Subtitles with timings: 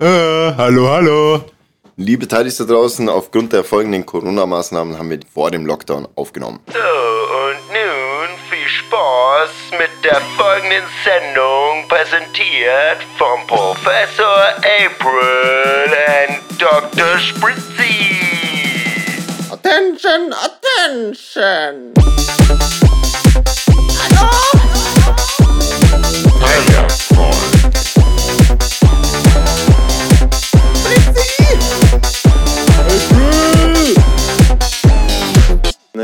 [0.00, 0.06] Äh,
[0.56, 1.44] hallo, hallo.
[1.96, 6.58] Liebe Teilies da draußen, aufgrund der folgenden Corona-Maßnahmen haben wir vor dem Lockdown aufgenommen.
[6.66, 15.92] So, und nun viel Spaß mit der folgenden Sendung, präsentiert vom Professor April
[16.28, 17.16] und Dr.
[17.20, 18.16] Spritzy.
[19.52, 21.94] Attention, attention!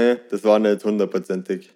[0.00, 1.70] Nee, das war nicht hundertprozentig.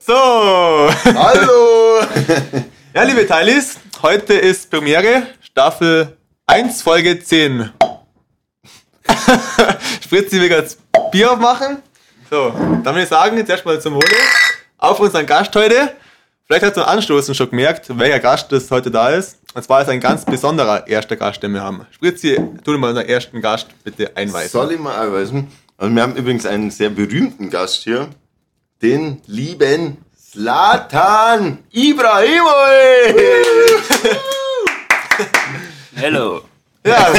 [0.00, 0.12] So,
[1.14, 2.00] Hallo!
[2.94, 7.70] ja, liebe Teilis, heute ist Premiere, Staffel 1, Folge 10.
[10.02, 10.80] Spritzi will jetzt
[11.12, 11.80] Bier aufmachen.
[12.28, 14.16] So, dann würde ich sagen, jetzt erstmal zum Wohle.
[14.78, 15.92] Auf unseren Gast heute.
[16.46, 19.38] Vielleicht hat du einen Anstoßen schon gemerkt, welcher Gast das heute da ist.
[19.54, 21.86] Und zwar ist ein ganz besonderer erster Gast, den wir haben.
[21.92, 24.50] Spritzi, tu dir mal unseren ersten Gast bitte einweisen.
[24.50, 25.48] Soll ich mal einweisen?
[25.80, 28.08] Also wir haben übrigens einen sehr berühmten Gast hier.
[28.82, 33.16] Den lieben Slatan Ibrahimovic!
[35.94, 36.40] Hello.
[36.84, 37.14] Ja.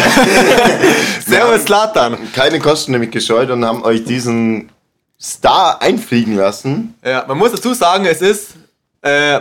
[1.25, 2.17] Servus, Slatan.
[2.33, 4.69] Keine Kosten nämlich gescheut und haben euch diesen
[5.21, 6.95] Star einfliegen lassen.
[7.01, 8.55] Ja, man muss dazu sagen, es ist,
[9.01, 9.39] äh,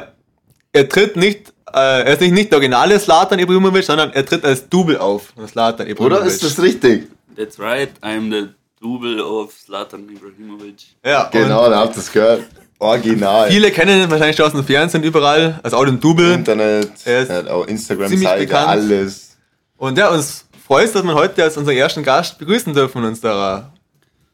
[0.72, 4.44] er tritt nicht, äh, er ist nicht, nicht der originale Slatan Ibrahimovic, sondern er tritt
[4.44, 6.20] als Double auf Slatan Ibrahimovic.
[6.20, 7.08] Oder ist das richtig?
[7.36, 7.90] That's right.
[8.02, 10.86] I'm the double of Zlatan Ibrahimovic.
[11.04, 12.44] Ja, Genau, da habt ihr es gehört.
[12.80, 13.50] Original.
[13.50, 16.32] viele kennen ihn wahrscheinlich schon aus dem Fernsehen überall, als auch den Double.
[16.32, 18.68] Internet, Er ist er auch Instagram-Seite, bekannt.
[18.68, 19.36] alles.
[19.76, 23.08] Und ja, uns freut es, dass wir heute als unseren ersten Gast begrüßen dürfen in
[23.08, 23.72] unserer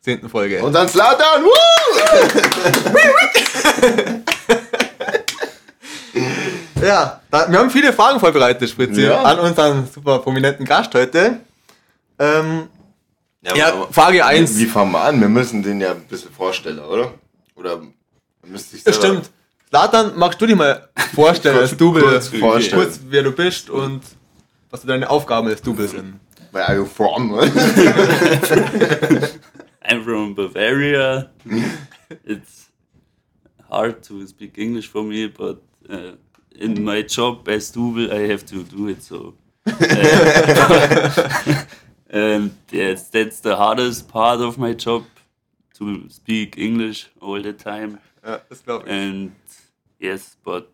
[0.02, 0.62] zehnten Folge.
[0.62, 1.42] Und dann Slatan!
[1.42, 1.50] Woo!
[6.82, 9.22] ja, da, wir haben viele Fragen vorbereitet, Spritzi, Ja.
[9.22, 11.38] an unseren super prominenten Gast heute.
[12.18, 12.68] Ähm,
[13.56, 14.58] ja, aber- Frage 1.
[14.58, 15.20] Wie fangen wir an?
[15.20, 17.14] Wir müssen den ja ein bisschen vorstellen, oder?
[17.56, 17.80] Oder
[18.46, 19.30] müsste ich Das stimmt.
[19.68, 22.02] Slatan, magst du dich mal vorstellen als Double?
[22.02, 22.82] kurz vorstellen.
[22.82, 24.02] Kurz, wer du bist und
[24.70, 26.20] was deine Aufgaben als Double sind.
[26.52, 27.32] Where are you from?
[29.84, 31.30] I'm from Bavaria.
[32.24, 32.70] it's
[33.70, 35.60] hard to speak English for me, but
[35.90, 36.12] uh,
[36.56, 39.02] in my job as double, I have to do it.
[39.02, 39.34] So,
[39.66, 39.72] uh,
[42.14, 45.04] and yes, that's the hardest part of my job
[45.78, 47.98] to speak English all the time.
[48.24, 48.92] Ja, das glaube ich.
[48.92, 49.32] And
[49.98, 50.66] yes, but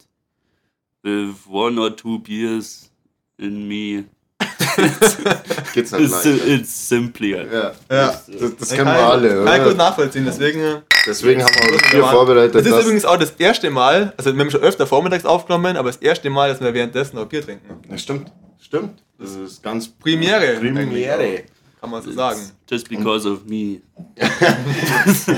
[1.02, 2.90] with one or two beers
[3.38, 4.04] in me,
[5.74, 7.44] Geht's halt it's, it's simpler.
[7.52, 8.06] Ja, Ja.
[8.08, 8.26] das,
[8.58, 10.82] das kennen wir ich- alle, Kann ich gut nachvollziehen, deswegen.
[11.06, 12.54] Deswegen haben wir uns hier vorbereitet.
[12.54, 15.88] Das ist übrigens auch das erste Mal, also wir haben schon öfter vormittags aufgenommen, aber
[15.88, 17.80] das erste Mal, dass wir währenddessen noch Bier trinken.
[17.90, 18.30] Ja, stimmt,
[18.60, 19.02] stimmt.
[19.20, 20.58] Das ist ganz Premiere.
[20.58, 21.42] Premiere.
[21.78, 22.40] Kann man so sagen.
[22.68, 23.80] Just because of me.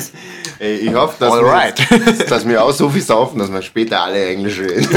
[0.60, 1.91] Ey, ich hoffe, dass, Alright.
[1.91, 4.88] wir, dass wir auch so viel saufen, dass wir später alle Englisch reden.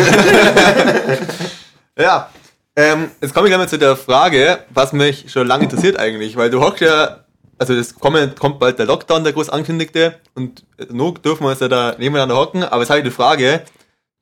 [1.97, 2.29] Ja,
[2.75, 6.35] ähm, jetzt komme ich gleich mal zu der Frage, was mich schon lange interessiert eigentlich,
[6.35, 7.23] weil du hockst ja,
[7.57, 11.61] also es kommt, kommt bald der Lockdown, der groß ankündigte, und nur dürfen wir uns
[11.61, 13.61] ja da nebeneinander hocken, aber jetzt habe ich die Frage,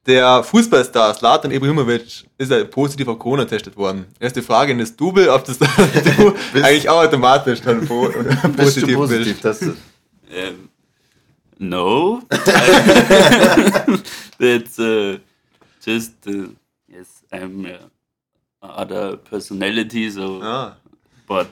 [0.06, 4.06] der Fußballstar Slatan Ibrahimovic ist ja positiv auf Corona getestet worden.
[4.20, 5.66] Erste Frage in das Double, ob das du
[6.56, 9.42] eigentlich auch automatisch dann po Bist du positiv, positiv bist.
[9.42, 9.78] testet?
[10.30, 10.70] Um,
[11.60, 12.22] no.
[14.40, 15.20] That's uh,
[15.86, 16.50] just, uh,
[16.88, 17.78] yes, I'm uh,
[18.62, 20.76] other personality, so, Ah,
[21.28, 21.48] but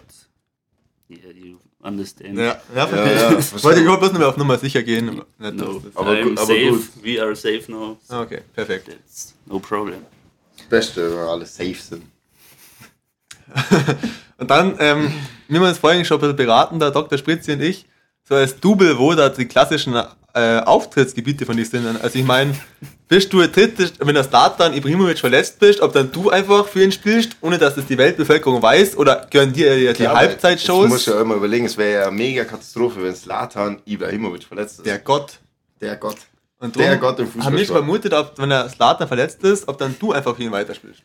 [1.07, 2.37] yeah, you understand.
[2.37, 3.31] ja, ja, Ja, ja,
[3.63, 5.05] Wollte ich überhaupt bloß nur auf Nummer sicher gehen.
[5.37, 6.69] Nicht, No, Aber I'm gut- aber safe.
[6.69, 6.87] gut.
[7.03, 7.97] We are safe now.
[8.09, 8.87] Ah, Okay, perfekt.
[8.89, 9.99] that's no problem.
[10.57, 12.03] Das Beste, wenn wir alle safe sind.
[14.37, 15.11] Und dann, ähm,
[15.47, 17.17] wie wir uns vorhin schon ein bisschen beraten, der Dr.
[17.17, 17.85] Spritzi und ich,
[18.27, 19.93] so als Double, wo da die klassischen
[20.33, 21.85] äh, Auftrittsgebiete von dir sind.
[22.01, 22.55] Also ich meine,
[23.11, 26.93] bist du tritt, wenn der Starter Ibrahimovic verletzt bist, ob dann du einfach für ihn
[26.93, 30.85] spielst, ohne dass das die Weltbevölkerung weiß, oder gehören dir ja die Halbzeitshows?
[30.85, 34.77] Ich muss ja immer überlegen, es wäre ja eine mega Katastrophe, wenn Slatan Ibrahimovic verletzt
[34.79, 34.85] ist.
[34.85, 35.39] der Gott.
[35.81, 36.15] der Gott.
[36.59, 37.51] Und Der Gott im Fußball.
[37.51, 40.51] Haben schon vermutet, ob, wenn der Slatan verletzt ist, ob dann du einfach für ihn
[40.53, 41.01] weiterspielst.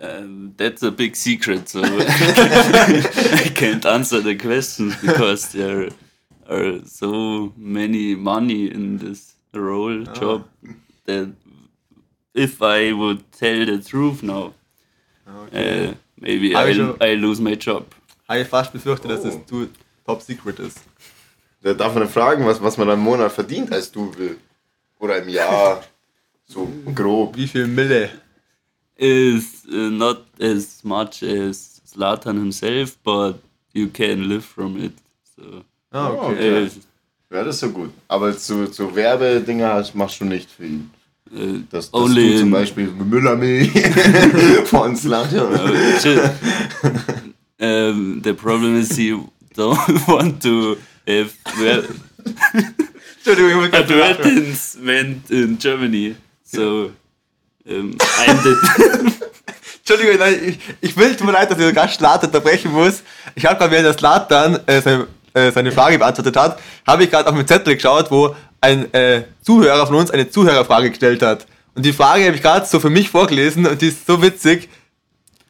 [0.00, 5.88] Um, that's a big secret, so I can't answer the questions because there
[6.48, 10.44] are so many money in this role job
[11.06, 11.28] that
[12.34, 14.52] if I would tell the truth now,
[15.26, 17.86] uh, maybe Hab ich I, schon- I lose my job.
[18.28, 19.68] Habe ich fast befürchtet, dass das du
[20.06, 20.80] Top Secret ist.
[21.62, 24.36] Da darf man fragen, was, was man im Monat verdient als Double.
[24.98, 25.82] Oder im Jahr.
[26.48, 27.36] So grob.
[27.36, 28.10] Wie viel Mille?
[28.96, 33.36] is uh, not as much as Zlatan himself, but
[33.72, 34.92] you can live from it.
[35.34, 36.32] So, Ah, okay.
[36.34, 36.66] Okay.
[36.66, 36.70] uh,
[37.32, 37.90] Ja, das ist so gut.
[38.08, 40.90] Aber zu, zu Werbedinger machst du nicht für ihn.
[41.32, 43.70] uh, Dass, dass Only zum Beispiel Müllermilch
[44.66, 45.48] von Slatan.
[47.58, 50.76] um, the problem is you don't want to
[51.06, 51.84] have well,
[53.72, 56.16] advertisement in Germany.
[56.44, 56.92] So,
[57.66, 59.22] um, I'm the
[59.78, 63.02] Entschuldigung, nein, ich, ich will, tut mir leid, dass ich sogar Slatan unterbrechen muss.
[63.34, 64.80] Ich habe gerade, während der Slatan äh,
[65.34, 69.22] äh, seine Frage beantwortet hat, habe ich gerade auf den Zettel geschaut, wo ein äh,
[69.42, 71.46] Zuhörer von uns eine Zuhörerfrage gestellt hat.
[71.74, 74.68] Und die Frage habe ich gerade so für mich vorgelesen und die ist so witzig.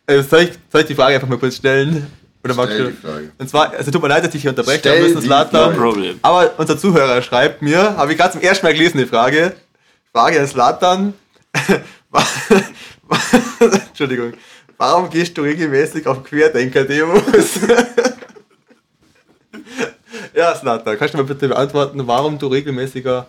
[0.07, 2.07] Äh, soll, ich, soll ich die Frage einfach mal kurz stellen?
[2.45, 2.91] Oder Stell du?
[2.91, 3.33] die Frage.
[3.39, 5.29] Und zwar, also tut mir leid, dass ich hier unterbreche, Stell wir müssen.
[5.29, 5.77] Frage.
[5.77, 6.19] problem.
[6.23, 9.55] Aber unser Zuhörer schreibt mir, habe ich gerade zum ersten Mal gelesen, die Frage.
[10.13, 11.15] Frage an Slatan.
[13.89, 14.33] Entschuldigung.
[14.77, 17.23] Warum gehst du regelmäßig auf Querdenker-Demos?
[20.43, 23.27] ja, Slatan, kannst du mir bitte beantworten, warum du regelmäßiger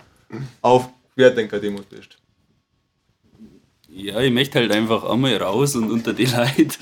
[0.61, 2.17] auf Querdenker-Demos bist?
[3.87, 6.75] Ja, ich möchte halt einfach einmal raus und unter die Leute.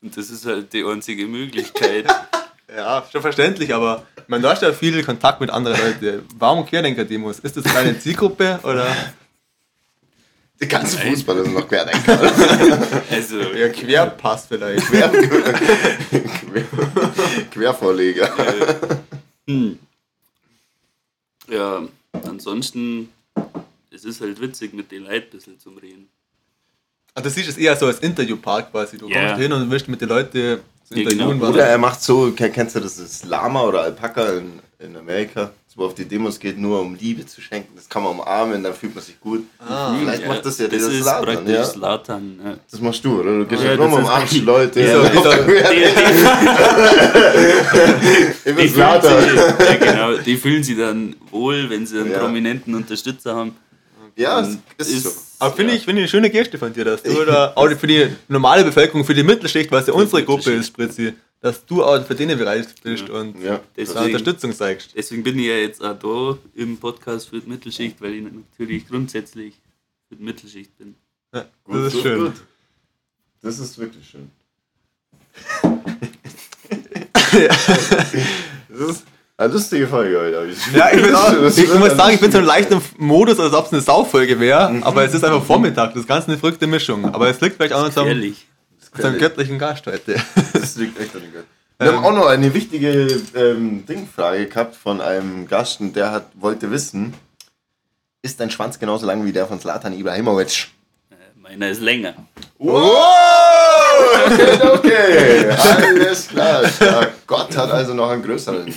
[0.00, 2.06] Und das ist halt die einzige Möglichkeit.
[2.76, 6.26] Ja, schon verständlich, aber man du hast ja viel Kontakt mit anderen Leuten.
[6.36, 7.38] Warum Querdenker-Demos?
[7.40, 8.88] Ist das eine Zielgruppe oder
[10.60, 12.18] Die ganzen Fußballer sind noch Querdenker.
[13.10, 14.86] Also, eher Querpass vielleicht?
[14.86, 16.64] Quer, Quer,
[17.52, 18.30] Quervorleger.
[19.46, 19.78] Hm.
[21.50, 21.82] ja,
[22.12, 23.10] ansonsten,
[23.90, 26.08] es ist halt witzig, mit den Leuten ein bisschen zum Reden.
[27.14, 28.98] Ah, du siehst es eher so als Interviewpark quasi.
[28.98, 29.28] Du Ja.
[29.28, 31.38] kommst hin und willst mit den Leuten zu Ja, interviewen.
[31.38, 31.50] genau.
[31.52, 35.50] Oder er macht so, kenn- kennst du das, das Lama oder Alpaka in, in Amerika,
[35.76, 37.72] wo auf die Demos geht, nur um Liebe zu schenken.
[37.74, 39.44] Das kann man umarmen, dann fühlt man sich gut.
[39.98, 41.64] Vielleicht macht das ja das ist Slatan, praktisch ja?
[41.64, 42.40] Slatan.
[42.44, 42.54] Ja.
[42.70, 43.38] Das machst du, oder?
[43.38, 44.80] Du gehst Ja, ja, rum um ist acht eigentlich- Leute.
[44.80, 45.22] Ja, Die, Ich
[48.44, 49.22] die, bin die, fühlen Slatan.
[49.22, 52.18] sich, ja, genau, die fühlen sich dann wohl, wenn sie einen Ja.
[52.18, 53.56] prominenten Unterstützer haben.
[54.16, 55.10] Ja, es Und ist so.
[55.46, 55.78] Aber finde ja.
[55.78, 58.64] ich, finde ich eine schöne Geste von dir, dass du da auch für die normale
[58.64, 62.38] Bevölkerung, für die Mittelschicht, was ja unsere Gruppe ist, Spritzi, dass du auch für denen
[62.38, 63.56] bereit bist und Ja.
[63.58, 64.90] da Deswegen, Unterstützung zeigst.
[64.96, 68.88] deswegen bin ich ja jetzt auch da im Podcast für die Mittelschicht, weil ich natürlich
[68.88, 69.54] grundsätzlich
[70.08, 70.94] für die Mittelschicht bin.
[71.34, 72.18] Ja, Gut, das ist schön.
[72.24, 72.34] gut.
[73.42, 74.30] Das ist wirklich schön.
[78.68, 79.04] Das ist
[79.36, 80.46] eine lustige Folge heute.
[80.50, 82.80] ich- Ja, ich, bin auch, Das ich muss sagen, ich bin so im lustige leichten
[82.98, 84.82] Modus, als ob es eine Sauffolge wäre, Mhm.
[84.84, 87.12] aber es ist einfach Vormittag, das ist ganz eine verrückte Mischung.
[87.14, 88.46] Aber es liegt vielleicht auch unserem, Ehrlich.
[88.94, 90.16] unserem göttlichen Gast heute.
[90.52, 91.44] Das liegt echt an den Gott.
[91.78, 96.26] Wir haben auch noch eine wichtige ähm, Dingfrage gehabt von einem Gast, und der hat,
[96.34, 97.12] wollte wissen,
[98.22, 100.68] ist dein Schwanz genauso lang wie der von Zlatan Ibrahimovic?
[101.44, 102.14] Meiner ist länger.
[102.58, 102.96] Oh,
[104.26, 106.62] okay, okay, alles klar.
[106.80, 108.64] Ja, Gott hat also noch einen größeren.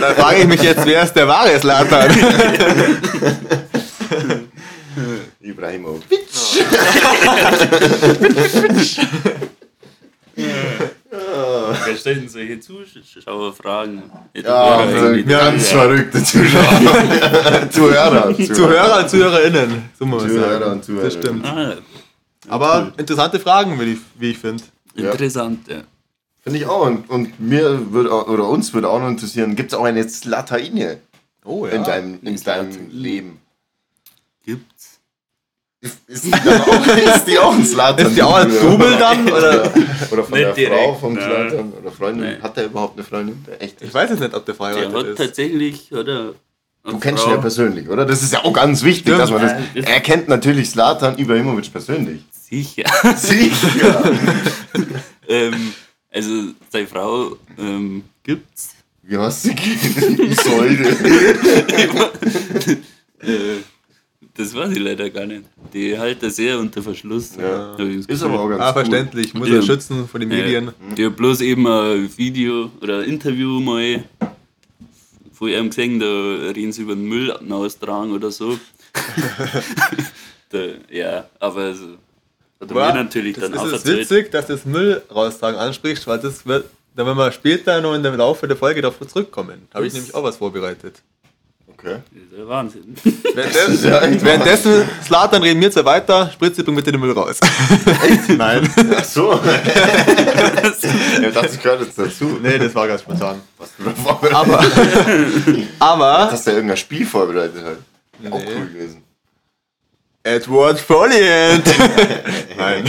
[0.00, 2.12] Da frage ich mich jetzt, wer ist der wahre Slatan?
[5.40, 6.04] Ibrahimovic.
[11.86, 14.02] Wer stellt denn solche Zuschauerfragen?
[14.34, 17.70] Ja, also ganz verrückte Zuschauer.
[17.70, 18.34] Zuhörer.
[18.36, 19.82] Zuhörer und Zuhörerinnen.
[19.98, 20.72] So muss man Zuhörer sagen.
[20.72, 21.14] und Zuhörerinnen.
[21.14, 21.46] Das stimmt.
[21.46, 21.76] Ah,
[22.48, 24.62] Aber interessante Fragen, wie ich, wie ich finde.
[24.94, 25.82] interessant, ja.
[26.42, 26.86] Finde ich auch.
[26.86, 30.06] Und, und mir würde auch- oder uns würde auch noch interessieren, gibt es auch eine
[30.08, 30.98] Slataine
[31.46, 33.40] Oh in deinem, in deinem Leben?
[34.44, 34.93] Gibt's.
[36.06, 36.86] Ist die, dann auch,
[37.16, 38.06] ist die auch ein Slatan?
[38.06, 39.30] Ist die auch als Double dann?
[39.30, 39.72] Oder?
[40.10, 41.14] Oder von Nicht der direkt, Frau vom.
[41.14, 41.72] Slatan?
[41.72, 42.24] Oder Freundin?
[42.24, 42.42] Nein.
[42.42, 43.44] Hat der überhaupt eine Freundin?
[43.58, 43.82] Echt?
[43.82, 45.18] Ich weiß jetzt nicht, ob der Der verheiratet hat ist.
[45.18, 46.32] tatsächlich, oder?
[46.84, 48.04] Du kennst ihn ja persönlich, oder?
[48.06, 49.20] Das ist ja auch ganz wichtig, Stimmt.
[49.20, 49.52] dass man das.
[49.74, 52.22] Er kennt natürlich Slatan Ibrahimovic persönlich.
[52.30, 52.84] Sicher.
[53.16, 54.12] Sicher.
[55.28, 55.72] ähm,
[56.10, 56.30] also,
[56.70, 58.70] seine Frau ähm, gibt's.
[59.02, 60.88] Wie du die Säule?
[63.20, 63.56] Äh,
[64.34, 65.42] das weiß ich leider gar nicht.
[65.72, 67.36] Die hält er sehr unter Verschluss.
[67.36, 67.74] Ja.
[67.76, 68.26] Das Ist Gefühl.
[68.28, 68.72] aber auch ganz Ah, cool.
[68.74, 69.34] verständlich.
[69.34, 69.56] Muss Ja.
[69.56, 70.72] er schützen vor den Medien.
[70.96, 74.04] Ja, bloß eben ein Video oder ein Interview mal
[75.32, 78.58] von ihm gesehen, da reden sie über den Müll austragen oder so.
[80.50, 80.58] da,
[80.90, 81.84] ja, aber also,
[82.60, 84.10] hat er mir natürlich das dann auch ist es erzählt.
[84.10, 87.94] witzig, dass du das Müll raustragen ansprichst, weil das wird, da werden wir später noch
[87.94, 89.62] in dem Laufe der Folge darauf zurückkommen.
[89.70, 91.02] Da habe ich Das- nämlich auch was vorbereitet.
[91.84, 91.98] Okay.
[92.14, 92.96] Das ist der Wahnsinn.
[93.34, 97.38] Währenddessen, ja echt währenddessen Slatan reden wir zwei weiter, Spritze, bring bitte den Müll raus.
[98.28, 98.66] Nein.
[98.96, 99.34] Ach so.
[99.44, 102.38] ich dachte, das gehört jetzt dazu.
[102.42, 103.42] Nee, das war ganz spontan.
[103.58, 104.64] Was du da vorbereitet Aber,
[105.78, 108.32] aber Dass der irgendein Spiel vorbereitet hat.
[108.32, 108.46] Auch Nee.
[108.56, 109.02] cool gewesen.
[110.22, 111.66] Edward Foliant.
[112.56, 112.84] Nein.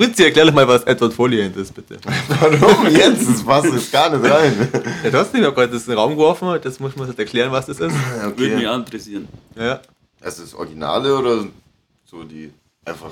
[0.00, 1.98] Spritzi, erklär doch mal, was Edward Foliant ist, bitte.
[2.28, 3.28] Warum jetzt?
[3.28, 4.68] Das passt jetzt gar nicht rein.
[5.04, 7.18] Ja, du hast nicht mehr gerade das in den Raum geworfen, das muss man jetzt
[7.18, 7.94] erklären, was das ist.
[8.36, 9.28] Würde mich interessieren.
[9.56, 9.80] Ja.
[10.22, 11.44] Also das Originale oder
[12.06, 12.50] so die
[12.86, 13.10] einfach,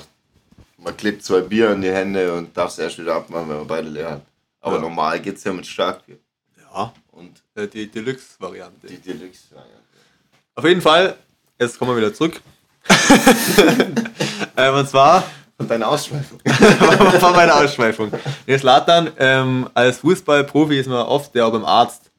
[0.79, 3.67] man klebt zwei Bier in die Hände und darf es erst wieder abmachen, wenn man
[3.67, 4.21] beide leer hat.
[4.61, 4.81] Aber Ja.
[4.81, 6.17] normal geht es ja mit Starkbier.
[6.73, 6.91] Ja.
[7.11, 8.87] Und Äh, Die Deluxe-Variante.
[8.87, 9.41] die Deluxe.
[9.51, 9.63] Ja, ja.
[10.55, 11.15] Auf jeden Fall,
[11.59, 12.41] jetzt kommen wir wieder zurück.
[14.57, 15.23] ähm, und zwar
[15.59, 16.39] Und deine Ausschweifung.
[17.19, 18.11] von meiner Ausschweifung.
[18.47, 22.09] Der Slatan, ähm, als Fußballprofi ist man oft ja auch beim Arzt,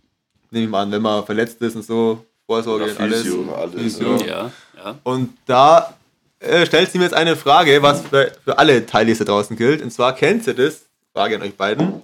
[0.50, 3.22] nehme ich mal an, wenn man verletzt ist und so, Vorsorge Oder und alles.
[3.22, 4.16] Physio, alles, Physio.
[4.18, 4.26] ja.
[4.26, 4.94] Ja, ja.
[5.04, 5.94] Und da
[6.38, 9.82] äh, stellt sie mir jetzt eine Frage, was für, für alle Teilnehmer da draußen gilt.
[9.82, 10.82] Und zwar kennt ihr das,
[11.14, 12.02] Frage an euch beiden,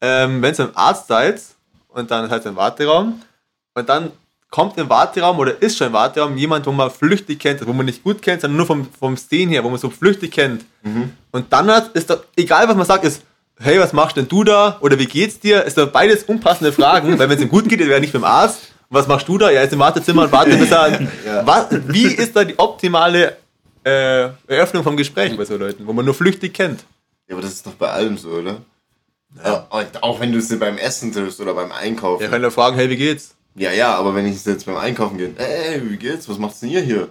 [0.00, 1.40] ähm, wenn ihr im Arzt seid
[1.88, 3.22] und dann seid ihr im Warteraum
[3.74, 4.12] und dann
[4.52, 7.86] kommt im Warteraum oder ist schon im Warteraum jemand, wo man flüchtig kennt, wo man
[7.86, 10.64] nicht gut kennt, sondern nur vom, vom Sehen her, wo man so flüchtig kennt.
[11.32, 13.22] Und dann hat, ist doch, egal was man sagt, ist,
[13.58, 14.76] hey, was machst denn du da?
[14.80, 15.64] Oder wie geht's dir?
[15.64, 18.24] Ist doch beides unpassende Fragen, weil wenn es ihm gut geht, wäre er nicht beim
[18.24, 18.72] Arzt.
[18.90, 19.50] Und was machst du da?
[19.50, 21.00] Ja, er ist im Wartezimmer und wartet, bis er.
[21.46, 23.38] was, wie ist da die optimale
[23.84, 26.84] äh, Eröffnung vom Gespräch bei so Leuten, wo man nur flüchtig kennt?
[27.26, 28.58] Ja, aber das ist doch bei allem so, oder?
[29.42, 29.66] Ja.
[29.70, 32.22] und auch wenn du sie beim Essen triffst oder beim Einkaufen.
[32.22, 33.34] Er kann ja fragen, hey, wie geht's?
[33.54, 36.28] Ja, ja, aber wenn ich jetzt beim Einkaufen gehe, ey, wie geht's?
[36.28, 37.08] Was macht's denn ihr hier?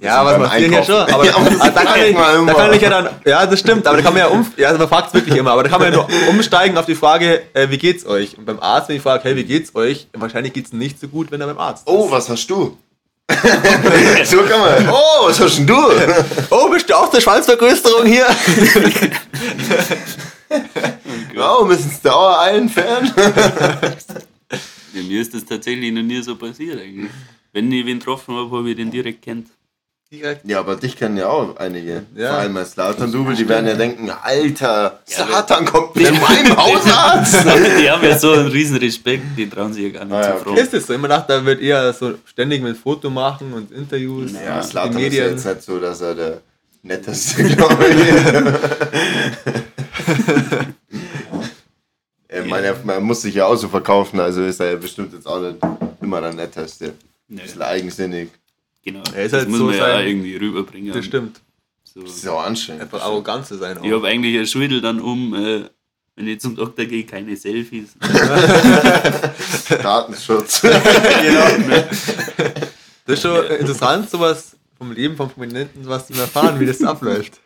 [0.00, 0.94] Ja, was macht ihr hier schon?
[0.96, 3.98] Aber, Ja, aber da, kann ich, da kann ich ja dann, ja, das stimmt, aber
[3.98, 5.80] da kann man ja um, ja, also man fragt es wirklich immer, aber da kann
[5.80, 8.36] man ja nur umsteigen auf die Frage, äh, wie geht's euch?
[8.38, 10.08] Und beim Arzt, wenn ich frage, hey, wie geht's euch?
[10.14, 11.92] Wahrscheinlich geht's nicht so gut, wenn er beim Arzt ist.
[11.92, 12.78] Oh, was hast du?
[14.24, 14.88] so kann man.
[14.90, 15.76] Oh, was hast denn du?
[16.50, 18.26] Oh, bist du auch der Schwanzvergrößerung hier?
[21.34, 23.12] Wow, müssen es Dauer entfernen?
[24.94, 27.10] Ja, mir ist das tatsächlich noch nie so passiert eigentlich.
[27.52, 29.48] Wenn ich wen getroffen habe, habe ich den direkt kennt.
[30.42, 32.02] Ja, aber dich kennen ja auch einige.
[32.16, 32.30] Ja.
[32.30, 37.44] Vor allem als Slatan-Double, die werden ja denken, Alter, Slatan kommt mit meinem Hausarzt.
[37.80, 40.26] Die haben ja so einen riesen Respekt, die trauen sich ja gar nicht Ah, ja,
[40.30, 40.42] zu okay.
[40.44, 40.56] fragen.
[40.56, 40.94] Ist es so?
[40.94, 44.98] Immer dachte, da wird eher so ständig mit Foto machen und Interviews, Ja, die Slatan
[44.98, 46.40] ist ja jetzt nicht so, dass er der
[46.82, 47.96] netteste, glaube ich.
[52.32, 55.12] Ich meine, er- man muss sich ja auch so verkaufen, also ist er ja bestimmt
[55.12, 55.56] jetzt auch nicht
[56.00, 56.86] immer der netteste.
[56.86, 56.94] Ein
[57.28, 58.30] Nee, bisschen eigensinnig.
[58.84, 59.02] genau.
[59.14, 60.92] Er ist das halt muss so man ja irgendwie rüberbringen.
[60.92, 61.40] Das stimmt.
[61.84, 62.02] So.
[62.02, 62.82] Das ist ja auch anstrengend.
[62.82, 63.78] Einfach arrogant zu sein.
[63.78, 63.84] Auch.
[63.84, 65.62] Ich habe eigentlich ein Schwindel dann um, äh,
[66.14, 67.90] wenn ich zum Doktor gehe, keine Selfies.
[69.82, 70.62] Datenschutz.
[73.06, 77.40] Das ist schon interessant, sowas vom Leben von Prominenten, was zu erfahren, wie das abläuft.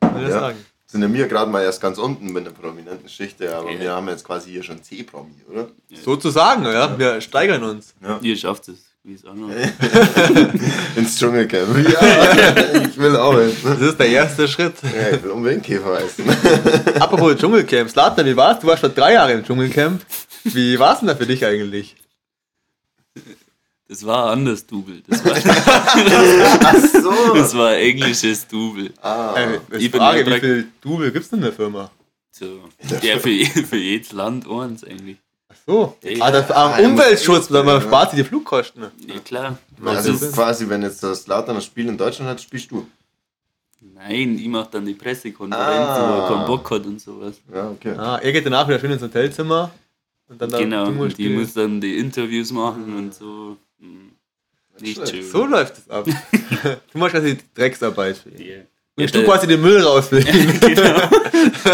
[0.00, 0.40] Kann ich Ja.
[0.40, 0.58] sagen.
[0.90, 3.78] Sind ja wir gerade mal erst ganz unten mit einer prominenten Geschichte, aber Ja.
[3.80, 5.68] wir haben jetzt quasi hier schon C-Promi, oder?
[6.02, 6.98] Sozusagen, ja.
[6.98, 7.94] Wir steigern uns.
[8.22, 9.50] Ihr schafft es, wie es auch noch.
[10.96, 11.76] Ins Dschungelcamp.
[11.92, 13.52] Ja, ich will auch hin.
[13.62, 14.74] Das ist der erste Schritt.
[14.82, 16.24] Ja, ich will unbedingt Käfer essen.
[16.98, 17.90] Apropos Dschungelcamp.
[17.90, 18.58] Slatan, wie war's?
[18.60, 20.00] Du warst vor drei Jahren im Dschungelcamp.
[20.44, 21.96] Wie war's denn da für dich eigentlich?
[23.88, 25.02] Das war ein anderes Double.
[25.08, 25.32] Das war,
[26.62, 27.34] Ach so.
[27.34, 28.92] das war ein englisches Double.
[29.00, 31.90] Ah, Äh, ich frage, wie viel Double gibt's denn in der Firma?
[32.30, 32.60] So.
[33.02, 35.16] Ja, für, für jedes Land eins eigentlich.
[35.48, 35.96] Ach so.
[36.02, 36.24] Ja.
[36.26, 38.82] Ah, das ah, Umweltschutz, weil man spart sich die Flugkosten.
[39.06, 39.58] Ja, klar.
[39.84, 42.86] also quasi, wenn jetzt das Slatan das Spiel in Deutschland hat, spielst du.
[43.80, 46.08] nein, ich mache dann die Pressekonferenz, Ah.
[46.10, 47.36] wo er keinen Bock hat und sowas.
[47.52, 47.94] Ja, okay.
[47.96, 49.70] Ah, er geht danach wieder schön ins Hotelzimmer.
[50.28, 53.56] Und dann da Genau, und die muss dann die Interviews machen und so.
[53.80, 54.12] Hm,
[54.80, 55.22] Nicht schön.
[55.30, 56.04] So läuft es ab.
[56.92, 58.40] du machst quasi die Drecksarbeit für ihn.
[58.40, 58.56] Ja.
[58.96, 60.26] Und Ja, du quasi den Müll rausfilmen.
[60.60, 61.08] genau.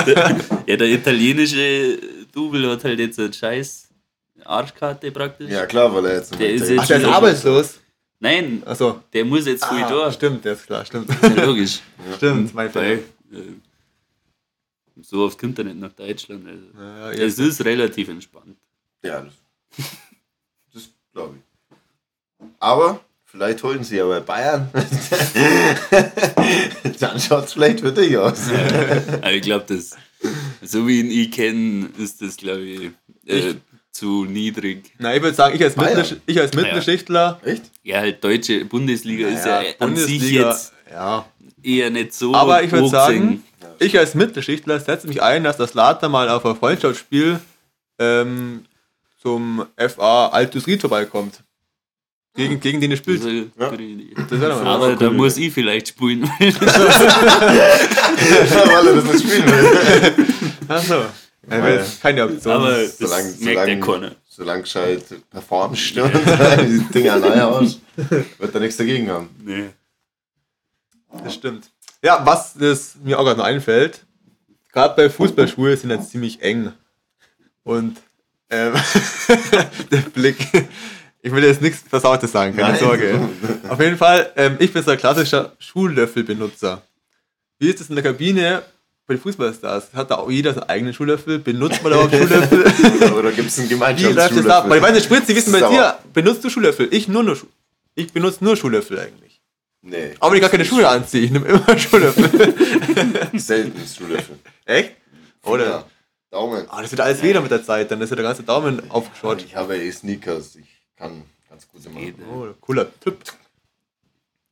[0.06, 1.98] Der, ja, der italienische
[2.32, 3.88] Double hat halt jetzt eine scheiß
[4.44, 5.50] Arschkarte praktisch.
[5.50, 6.38] Ja, klar, weil er jetzt.
[6.38, 7.80] Der ist Ach, jetzt- der ist arbeitslos.
[8.20, 9.00] Nein, Achso.
[9.12, 10.12] der muss jetzt früh Ah, da.
[10.12, 11.08] stimmt, der ist klar, stimmt.
[11.22, 11.80] Ja, logisch.
[12.16, 13.00] stimmt, mein Fall.
[13.32, 13.38] äh,
[15.02, 16.46] so oft kommt er nicht nach Deutschland.
[16.46, 16.64] Also.
[16.78, 18.56] Ja, Es ist relativ entspannt.
[19.02, 19.34] Ja, das,
[20.72, 21.43] das glaube ich.
[22.60, 24.70] Aber vielleicht holen sie ja bei Bayern.
[27.00, 28.48] Dann schaut es vielleicht für dich aus.
[29.20, 29.96] Aber ich glaube, das,
[30.62, 32.90] so wie ihn ich kenne, ist das, glaube ich,
[33.26, 33.54] äh,
[33.90, 34.92] zu niedrig.
[34.98, 35.76] na, ich würde sagen, ich als.
[35.76, 37.62] Mittelschicht, ich als Mittelschichtler, Echt?
[37.84, 41.26] Ja, halt deutsche Bundesliga ist ja an sich Bundesliga, jetzt ja.
[41.62, 42.34] eher nicht so.
[42.34, 43.44] Aber ich würde sagen,
[43.78, 47.40] ich als Mittelschichtler setze mich ein, dass das Later mal auf ein Freundschaftsspiel
[47.98, 48.64] ähm,
[49.20, 51.42] zum FA Altus Ried vorbeikommt.
[52.36, 53.22] Gegen, gegen den das ist spielt.
[53.24, 53.70] eine Ja.
[54.28, 56.22] Das mal Aber eine da muss ich vielleicht spielen.
[56.38, 56.52] weil
[58.88, 60.26] er das nicht spielen will.
[60.68, 61.04] Achso.
[61.50, 62.52] Ja, keine Option.
[62.54, 64.12] Aber Solange- das merkt der solange- keiner.
[64.28, 69.28] Solange gescheit performst und die Dinger neu aus, wird er nichts dagegen haben.
[69.44, 69.68] Nee.
[71.22, 71.70] Das stimmt.
[72.02, 74.04] Ja, was das mir auch gerade noch einfällt,
[74.72, 76.72] gerade bei Fußballschuhe sind jetzt ziemlich eng.
[77.62, 77.98] Und
[78.50, 78.74] ähm,
[79.92, 80.36] der Blick.
[81.24, 82.80] Ich will jetzt nichts Versautes sagen, keine Nein.
[82.80, 83.18] Sorge.
[83.70, 86.82] Auf jeden Fall, ähm, ich bin so ein klassischer Schuhlöffelbenutzer.
[87.58, 88.62] Wie ist das in der Kabine
[89.06, 89.94] bei den Fußballstars?
[89.94, 91.38] Hat da auch jeder seinen eigenen Schuhlöffel?
[91.38, 93.12] Benutzt man da auch Schuhlöffel?
[93.18, 94.68] Oder gibt es einen ab?
[94.68, 96.88] Weil ich weiß nicht, Spritz, Sie wissen bei dir, benutzt du Schuhlöffel?
[96.90, 97.38] Ich nur, nur
[97.94, 99.40] Ich benutze nur Schuhlöffel eigentlich.
[99.80, 102.54] Nee, Auch wenn ich gar keine Schuhe anziehe, ich nehme immer Schuhlöffel.
[103.38, 104.38] selten Schulöffel.
[104.66, 104.92] Echt?
[105.42, 105.64] Oder?
[105.64, 105.84] Ja.
[106.30, 106.66] Daumen.
[106.68, 109.42] Ah, das wird alles weder mit der Zeit, dann ist ja der ganze Daumen aufgeschaut.
[109.42, 110.56] Ich habe eh Sneakers.
[110.56, 112.00] Ich kann ganz gut immer.
[112.32, 113.18] Oh, cooler Tipp.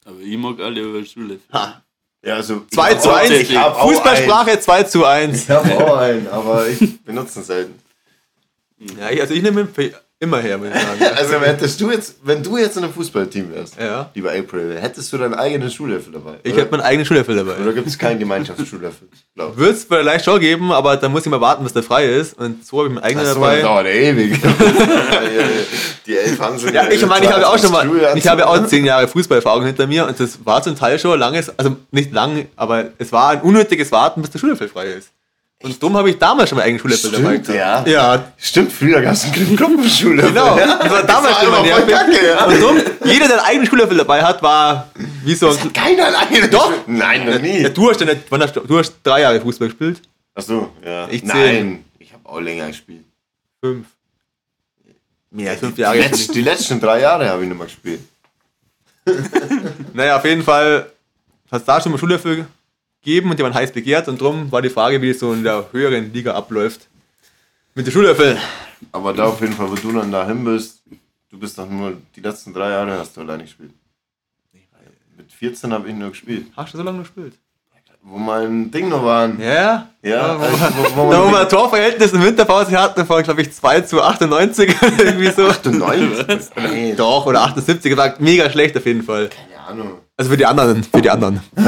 [0.04, 1.38] Aber ich mag alle über Schule.
[1.52, 3.30] Ja, also 2 zu 1.
[3.30, 5.42] Ich hab auch Fußballsprache 2 zu 1.
[5.42, 7.78] Ich habe auch einen, aber ich benutze ihn selten.
[8.98, 11.16] Ja, also ich nehme ihn für immer her, muss ich sagen.
[11.16, 14.10] Also hättest du jetzt, wenn du jetzt in einem Fußballteam wärst, Ja.
[14.14, 16.34] lieber April, hättest du deinen eigenen Schullöffel dabei?
[16.44, 17.56] Ich hätte meinen eigenen Schuhlöffel dabei.
[17.62, 19.08] Oder gibt es keinen Gemeinschaftsschulöffel?
[19.34, 19.56] Glaub.
[19.56, 22.38] Wird es vielleicht schon geben, aber dann muss ich mal warten, bis der frei ist.
[22.38, 23.60] Und so habe ich meinen eigenen Das dabei.
[23.60, 24.40] dauert ewig.
[26.06, 28.66] Die elf haben sie Ja, ich meine, ich habe auch schon mal, ich habe auch
[28.66, 32.46] zehn Jahre Fußballerfahrung hinter mir und das war zum Teil schon langes, also nicht lang,
[32.56, 35.10] aber es war ein unnötiges Warten, bis der Schuhlöffel frei ist.
[35.62, 37.84] Und darum habe ich damals schon meinen eigenen Schuhlöffel dabei Stimmt, ja.
[37.86, 40.22] Ja, Stimmt, früher gab es einen Gruppenschule.
[40.22, 40.56] genau.
[40.56, 42.44] Das war damals schon mal kacke, ja.
[42.46, 44.88] Und drum, jeder, der einen eigenen Schuhlöffel dabei hat, war
[45.24, 45.72] wie so ein...
[45.72, 46.48] Keiner alleine.
[46.48, 46.72] Doch.
[46.86, 47.60] Nein, noch nie.
[47.62, 50.00] Ja, du, hast ja wann hast du, du hast drei Jahre Fußball gespielt?
[50.34, 51.08] Achso, ja.
[51.10, 51.62] Ich zähl.
[51.62, 53.04] Nein, ich habe auch länger gespielt.
[53.60, 53.86] Fünf.
[55.30, 55.96] Mehr als fünf Die, Jahre.
[55.96, 56.34] jetzt letz, nicht.
[56.34, 58.00] die letzten drei Jahre habe ich nicht mehr gespielt.
[59.94, 60.86] Naja, auf jeden Fall
[61.50, 62.46] hat es da schon mal Schullöffel
[63.02, 65.42] gegeben und die waren heiß begehrt und drum war die Frage, wie es so in
[65.42, 66.88] der höheren Liga abläuft.
[67.74, 68.38] Mit den Schullöffeln.
[68.92, 70.82] Aber da auf jeden Fall, wo du dann dahin bist,
[71.30, 73.72] du bist doch nur die letzten drei Jahre hast du alleine gespielt.
[75.16, 76.46] Mit 14 habe ich nur gespielt.
[76.56, 77.34] Hast du so lange gespielt?
[78.04, 79.40] Wo mein Ding noch waren.
[79.40, 79.88] Ja?
[80.02, 80.56] Ja, wo, also,
[80.96, 83.82] wo, wo da, wo man wir ein Torverhältnis in Winterpause hatten, von, glaube ich, 2
[83.82, 85.46] zu 98 oder irgendwie so.
[85.46, 86.50] 98.
[86.56, 89.28] Nee, Doch, oder 78 gesagt, mega schlecht auf jeden Fall.
[89.28, 89.98] keine Ahnung.
[90.16, 91.40] Also für die anderen, für die anderen.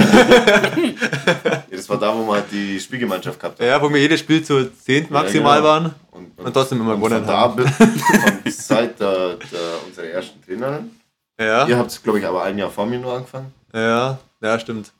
[1.74, 3.66] Ja, das war da, wo wir halt die Spielgemeinschaft gehabt haben.
[3.66, 5.68] Ja, wo wir jedes Spiel zu 10 maximal genau.
[5.68, 5.94] waren.
[6.12, 10.42] Und, Und trotzdem immer und gewonnen von da bis, von seit der, der, unserer ersten
[10.42, 10.90] Trainerin.
[11.38, 11.66] Ja.
[11.66, 13.52] Ihr habt, glaube ich, aber ein Jahr vor mir nur angefangen.
[13.72, 14.92] Ja, ja, stimmt.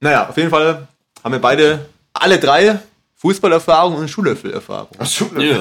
[0.00, 0.88] Naja, auf jeden Fall
[1.22, 2.78] haben wir beide, alle drei,
[3.16, 4.96] Fußballerfahrung und Schullöffelerfahrung.
[4.98, 5.40] Ach, schon.
[5.40, 5.60] Ja.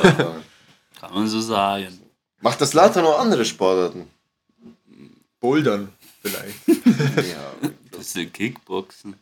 [1.00, 2.00] Kann man so sagen.
[2.42, 4.08] Macht das Later noch andere Sportarten?
[5.40, 5.90] Bouldern
[6.28, 7.28] vielleicht.
[7.30, 7.70] Ja.
[7.92, 9.16] Bisschen Kickboxen.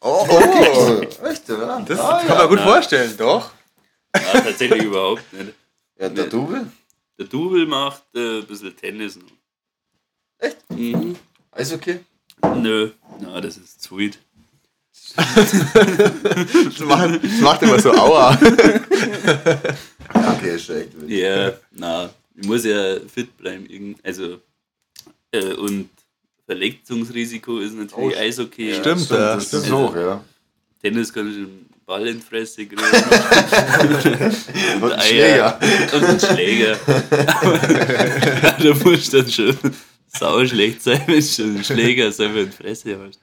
[0.00, 1.26] Oh, oh.
[1.26, 1.84] Echt, oder?
[1.86, 2.34] Das ah, kann ja.
[2.36, 3.50] man gut vorstellen, doch.
[4.14, 5.54] Ja, tatsächlich überhaupt nicht.
[5.98, 6.70] ja, der Double?
[7.18, 9.24] Der Double macht äh, ein bisschen Tennis noch.
[10.38, 10.58] Echt?
[10.70, 11.16] Mhm.
[11.50, 12.00] Alles okay?
[12.56, 12.90] Nö,
[13.20, 14.18] na, das ist zu weit.
[15.16, 18.38] Das macht, das macht immer so Aua.
[20.14, 20.90] Ja, okay, ist schon echt.
[21.06, 23.96] Ja, na, ich muss ja fit bleiben.
[24.02, 24.40] Also,
[25.32, 25.90] äh, und
[26.48, 28.72] Verletzungsrisiko ist natürlich Oh, Eishockey.
[28.74, 29.02] stimmt.
[29.02, 29.64] Stimmt, ja, das stimmt.
[29.66, 30.24] ist hoch, ja.
[30.82, 32.80] Tennis kann ich einen Ball in die Fresse kriegen.
[34.80, 35.94] Und ein Eier Schläger.
[35.94, 36.78] Und einen Schläger.
[38.62, 39.56] da muss dann schon
[40.06, 43.20] sau schlecht sein, wenn du einen Schläger selber in die Fresse hast.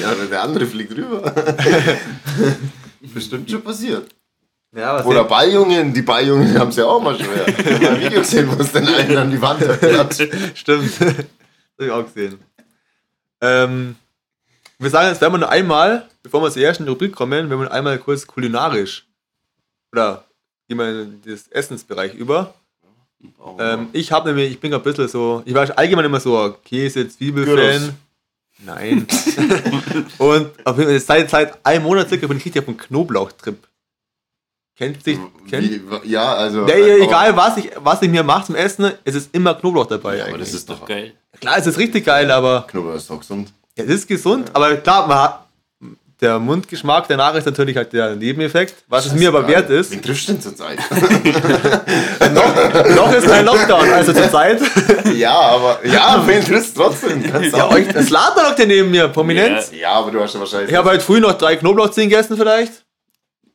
[0.00, 1.22] Ja, der andere fliegt rüber.
[3.14, 4.08] Bestimmt schon passiert.
[4.72, 7.48] Ja, Oder Balljungen, die Balljungen haben es ja auch mal schwer.
[7.48, 10.14] Ich habe ein Video gesehen, wo es den einen an die Wand hat.
[10.54, 11.00] Stimmt.
[11.00, 11.26] das habe
[11.78, 12.38] ich auch gesehen.
[13.40, 13.96] Ähm,
[14.78, 17.72] wir sagen jetzt, wenn wir nur einmal, bevor wir zur ersten Rubrik kommen, wenn wir
[17.72, 19.06] einmal kurz kulinarisch
[19.90, 20.24] oder
[20.68, 22.54] gehen wir in den Essensbereich über.
[23.58, 27.08] Ähm, ich habe nämlich, ich bin ein bisschen so, ich war allgemein immer so Käse.
[27.08, 27.96] Zwiebelfan.
[28.64, 29.06] Nein.
[30.18, 33.67] Und auf jeden Fall, seit, seit einem Monat circa bin ich richtig auf einem Knoblauchtrip.
[34.78, 35.18] Kennt sich,
[35.50, 36.64] kennt, Wie, ja, also.
[36.68, 39.86] ja, ja, egal was ich, was ich mir mache zum Essen, es ist immer Knoblauch
[39.86, 40.48] dabei Ja, aber eigentlich.
[40.50, 40.86] das ist doch.
[40.86, 41.14] Geil.
[41.40, 43.52] Klar, es ist richtig geil, aber Knoblauch ist doch gesund.
[43.76, 45.44] ja, es ist gesund, aber klar, man hat,
[46.20, 49.90] der Mundgeschmack danach ist natürlich halt der Nebeneffekt, was es mir aber wert ist.
[49.92, 50.78] Wie triffst du denn zurzeit?
[52.96, 54.60] Noch ist kein Lockdown, also zur Zeit.
[55.16, 55.78] ja, aber.
[55.84, 57.22] Ja, wen triffst du trotzdem?
[57.30, 59.72] Kannst Ja, euch, das Laden noch der neben mir, prominent.
[59.72, 60.70] Ja, aber du hast ja wahrscheinlich.
[60.70, 62.72] Ich habe heute früh noch drei Knoblauchzehen gegessen vielleicht.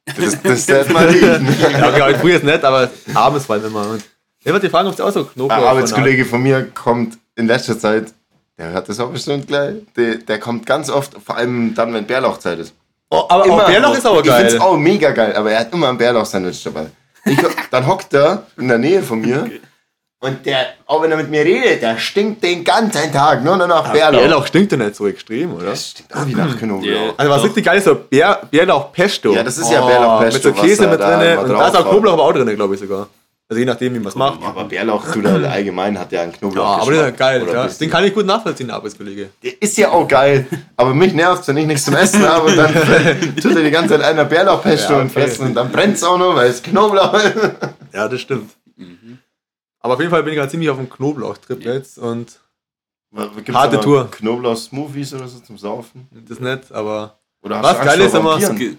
[0.05, 1.47] Das, das darf man liegen.
[1.59, 3.89] Ja, okay, heute früh ist nett, aber abends vor allem immer.
[3.89, 4.03] Und
[4.43, 7.79] ich wollte fragen, ob es auch so Knoblauch Ein Arbeitskollege von mir kommt in letzter
[7.79, 8.13] Zeit,
[8.57, 12.05] der hat das auch bestimmt gleich, der, der kommt ganz oft, vor allem dann, wenn
[12.05, 12.73] Bärlauchzeit ist.
[13.09, 14.61] Oh, aber auch Bärlauch ist aber Ich find's geil.
[14.61, 16.87] auch mega geil, aber er hat immer ein Bärlauch-Sandwich dabei.
[17.25, 17.37] Ich,
[17.71, 19.49] dann hockt er in der Nähe von mir
[20.23, 23.67] Und der, auch wenn er mit mir redet, der stinkt den ganzen Tag nur noch
[23.67, 24.21] nach Bärlauch.
[24.21, 25.65] Bärlauch stinkt ja nicht so extrem, oder?
[25.65, 26.85] Das stinkt auch wie nach Knoblauch.
[26.85, 27.13] Ja.
[27.17, 27.45] Also was Doch.
[27.47, 29.33] richtig geil ist, so Bär, Bärlauch Pesto.
[29.33, 31.89] Ja, das ist ja Bärlauch Pesto, Mit so Käse mit drin und da ist auch.
[31.89, 33.07] Knoblauch aber auch drin, glaube ich sogar.
[33.49, 34.41] Also je nachdem, wie man es macht.
[34.41, 36.81] Ja, aber Bärlauch tut er allgemein, hat ja einen Ja, Knoblauch.
[36.81, 37.45] aber der ist ja geil.
[37.53, 37.67] Ja.
[37.67, 39.29] Den kann ich gut nachvollziehen, der Arbeitskollege.
[39.43, 42.55] Der ist ja auch geil, aber mich nervt wenn ich nichts zum Essen habe und
[42.55, 42.73] dann
[43.41, 45.21] tut er die ganze Zeit einer Bärlauchpesto Ja, und okay.
[45.23, 47.35] fressen und dann brennt es auch noch, weil es Knoblauch ist.
[47.91, 48.51] Ja, das stimmt.
[49.83, 52.39] Aber auf jeden Fall bin ich gerade ziemlich auf dem Knoblauch-Trip jetzt und
[53.35, 54.09] Gibt's Harte Tour.
[54.09, 56.07] Knoblauch-Smoothies oder so zum Saufen?
[56.27, 58.77] das nicht, aber Oder Was geil ist immer- Es gibt,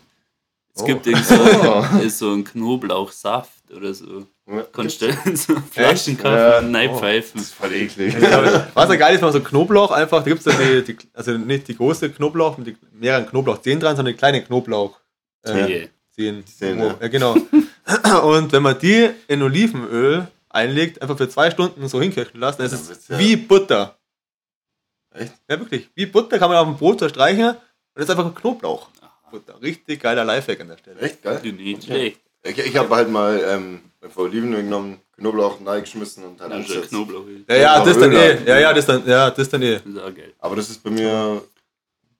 [0.75, 0.85] es Oh.
[0.87, 1.35] gibt so,
[1.95, 1.99] Oh.
[2.03, 4.27] ist so einen Knoblauchsaft oder so.
[4.51, 6.59] Ja, Kannst du so Flaschenkaffee Ja.
[6.59, 7.33] und reinpfeifen.
[7.35, 8.14] Das ist voll eklig.
[8.21, 10.83] Ja, was ja geil ist, wenn man so Knoblauch einfach, da gibt es ja die,
[10.83, 14.99] die, also nicht die große Knoblauch mit mehreren Knoblauchzehen dran, sondern die kleine Knoblauch.
[15.47, 15.88] Nee.
[16.11, 16.45] Zehen.
[16.47, 16.97] Zehen, Oh, ja.
[17.03, 17.37] ja, genau.
[18.25, 22.67] Und wenn man die in Olivenöl einlegt, einfach für zwei Stunden so hinköcheln lässt, dann
[22.67, 23.97] ist Ja, es ja- wie Butter.
[25.12, 25.33] Echt?
[25.49, 25.88] Ja, wirklich.
[25.95, 27.57] Wie Butter kann man auf dem Brot zerstreichen und
[27.95, 28.88] das ist einfach ein Knoblauch.
[29.31, 29.61] Butter.
[29.61, 31.01] Richtig geiler Lifehack an der Stelle.
[31.01, 31.40] Echt geil?
[31.43, 32.21] Nicht schlecht.
[32.45, 36.75] Ich, ich habe halt mal ähm, vor Olivenöl genommen, Knoblauch reingeschmissen und halt Das ist
[36.75, 36.81] ja.
[36.83, 37.25] Knoblauch.
[37.49, 38.45] Ja, ja, das dann eh.
[38.47, 39.75] Ja, ja, das dann, ja, das dann eh.
[39.79, 40.33] Das ist auch geil.
[40.38, 41.43] Aber das ist bei mir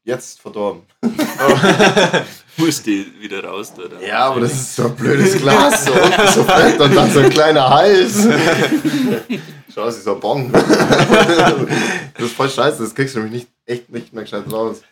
[0.05, 0.83] jetzt verdorben.
[2.57, 4.01] Musst die wieder raus, oder?
[4.07, 5.93] Ja, aber das ist so ein blödes Glas, so
[6.33, 8.29] so fett und dann so ein kleiner Hals.
[9.75, 10.53] Schau, aus wie so ein Bon.
[10.53, 14.83] Das ist voll scheiße, das kriegst du nämlich nicht, echt nicht mehr gescheit raus.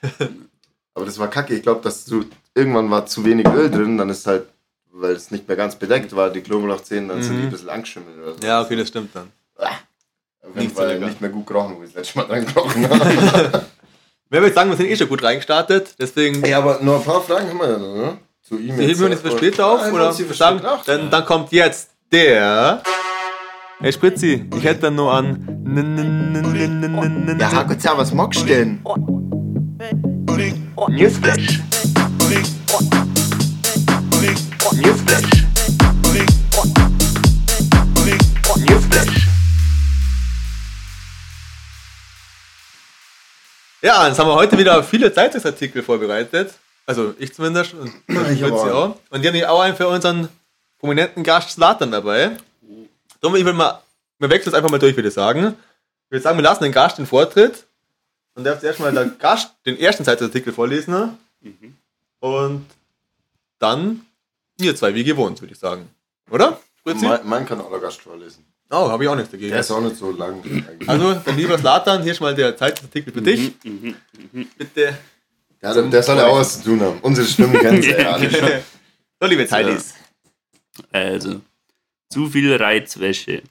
[0.94, 1.54] Aber das war kacke.
[1.54, 4.46] Ich glaube, dass du irgendwann war zu wenig Öl drin, dann ist halt,
[4.90, 8.18] weil es nicht mehr ganz bedeckt war, die Knoblauchzehen, dann sind die ein bisschen angeschimmelt
[8.18, 8.38] oder so.
[8.44, 9.30] Ja, okay, das stimmt dann.
[9.56, 13.66] Auf jeden Fall nicht mehr gut gerochen, wo ich das letzte Mal dran gerochen habe.
[14.32, 17.20] Wer will sagen, wir sind eh schon gut reingestartet, deswegen ja, aber nur ein paar
[17.20, 18.18] Fragen haben wir ja noch, ne?
[18.40, 20.84] Zu ihm heben wir uns für später auf wir oder für sagen, später auf.
[20.84, 22.82] dann, dann kommt jetzt der.
[23.78, 25.36] Hey Spritzi, ich hätte dann nur an.
[27.38, 28.80] Ja, Hackutz, ja, was magst du denn?
[30.88, 31.60] Newsflash.
[32.18, 33.01] Newsflash.
[43.82, 46.54] Ja, jetzt haben wir heute wieder viele Zeitungsartikel vorbereitet.
[46.86, 47.92] Also ich zumindest und
[48.30, 48.96] Ich auch.
[49.10, 50.28] Und die haben auch einen für unseren
[50.78, 52.36] prominenten Gast Slatan dabei.
[53.20, 53.82] Darum, ich will mal,
[54.18, 55.56] wir wechseln es einfach mal durch, würde ich sagen.
[56.06, 57.64] Ich würde sagen, wir lassen den Gast den Vortritt.
[58.34, 61.18] Und darf zuerst mal der Gast den ersten Zeitungsartikel vorlesen.
[62.20, 62.66] Und
[63.58, 64.06] dann
[64.58, 65.88] wir zwei, wie gewohnt, würde ich sagen.
[66.30, 66.60] Oder?
[66.84, 67.06] Fritzi?
[67.06, 68.44] Mein, mein kann auch der Gast vorlesen.
[68.74, 69.50] Oh, habe ich auch nichts dagegen.
[69.50, 70.42] Der ist auch nicht so lang.
[70.42, 70.88] eigentlich.
[70.88, 73.52] Also, dann lieber Slatan, hier schon mal der Zeitungsartikel für dich.
[74.56, 74.98] Bitte.
[75.60, 76.98] Ja, der, der soll ja auch was zu tun haben.
[77.02, 78.48] Unsere Stimmen kennen sie ja alle schon.
[79.20, 79.94] So, liebe Teilis.
[80.90, 81.42] Also,
[82.08, 83.42] zu viel Reizwäsche.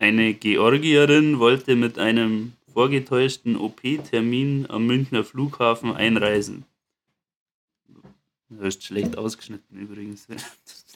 [0.00, 6.64] Eine Georgierin wollte mit einem vorgetäuschten OP-Termin am Münchner Flughafen einreisen.
[8.48, 10.26] Du hast schlecht ausgeschnitten übrigens.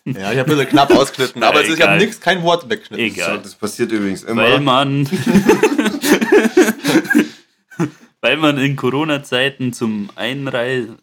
[0.05, 3.09] Ja, ich habe ein bisschen knapp ausgeschnitten, aber ich habe nichts, kein Wort weggeschnitten.
[3.09, 3.39] So, Egal.
[3.41, 4.43] das passiert übrigens immer.
[4.43, 5.09] Weil man,
[8.21, 10.99] weil man in Corona-Zeiten zum Einreisen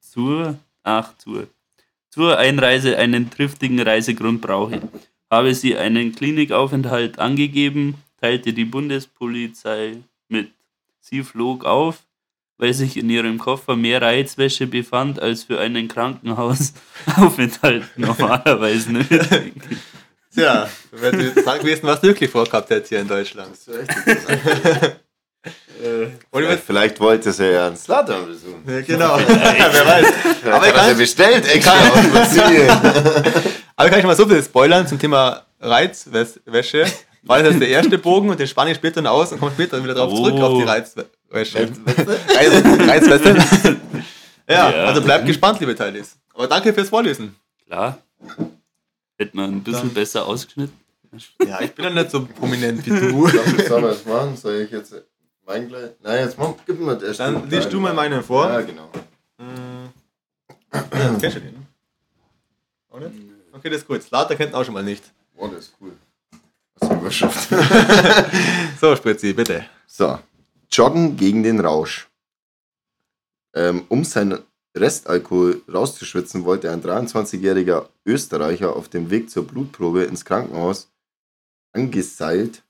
[0.00, 1.46] zur, ach, zur,
[2.10, 4.82] zur Einreise einen triftigen Reisegrund brauche.
[5.30, 10.50] Habe sie einen Klinikaufenthalt angegeben, teilte die Bundespolizei mit.
[11.00, 12.02] Sie flog auf,
[12.58, 19.52] weil sich in ihrem Koffer mehr Reizwäsche befand als für einen Krankenhausaufenthalt normalerweise nötig.
[20.34, 23.50] Ja, wäre interessant gewesen, was du wirklich vorgehabt hättest hier in Deutschland.
[23.52, 24.96] Das ist echt interessant.
[26.32, 28.62] Und vielleicht, vielleicht wollte sie ja einen Slatan besuchen.
[28.66, 29.16] Ja, genau.
[29.28, 30.06] Wer weiß.
[30.44, 32.70] Aber Aber ich ich hat er kann, bestellt extra aus Brasilien.
[33.76, 36.86] aber ich kann schon mal so viel spoilern zum Thema Reizwäsche.
[37.22, 39.52] War das jetzt der erste Bogen und den spanne ich später noch aus und komme
[39.52, 40.42] später wieder drauf zurück Oh.
[40.42, 41.10] auf die Reizwäsche.
[41.30, 43.76] Reiz, Reizweste.
[44.48, 44.84] Ja, Ja.
[44.86, 46.16] also bleibt gespannt, liebe Teilis.
[46.34, 47.36] Aber danke fürs Vorlesen.
[47.66, 47.98] Klar.
[49.18, 50.76] Hätte man ein bisschen besser ausgeschnitten.
[51.44, 53.26] Ja, ich bin ja nicht so prominent wie du.
[53.26, 54.36] Wir das machen?
[54.36, 54.94] Soll ich jetzt
[55.46, 55.90] mein gleich?
[56.02, 57.16] Nein, jetzt mach, gib mir das.
[57.16, 58.48] Dann liest du mal meinen vor.
[58.48, 58.90] Ja, genau.
[61.20, 61.66] Kennst du den?
[62.90, 63.12] Auch nicht?
[63.52, 64.02] Okay, das ist gut.
[64.02, 65.02] Slater kennt auch schon mal nicht.
[65.36, 65.92] Oh, das ist cool.
[66.78, 67.48] Für eine Überschrift.
[68.80, 69.64] So, Spritzi, bitte.
[69.86, 70.18] So,
[70.70, 72.08] Joggen gegen den Rausch.
[73.54, 74.40] Ähm, um seinen
[74.76, 80.90] Restalkohol rauszuschwitzen, wollte ein 23-jähriger Österreicher auf dem Weg zur Blutprobe ins Krankenhaus
[81.72, 82.62] angeseilt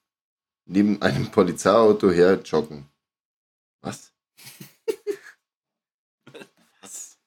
[0.66, 2.86] neben einem Polizeiauto her joggen.
[3.80, 4.12] Was?
[6.82, 7.18] Was?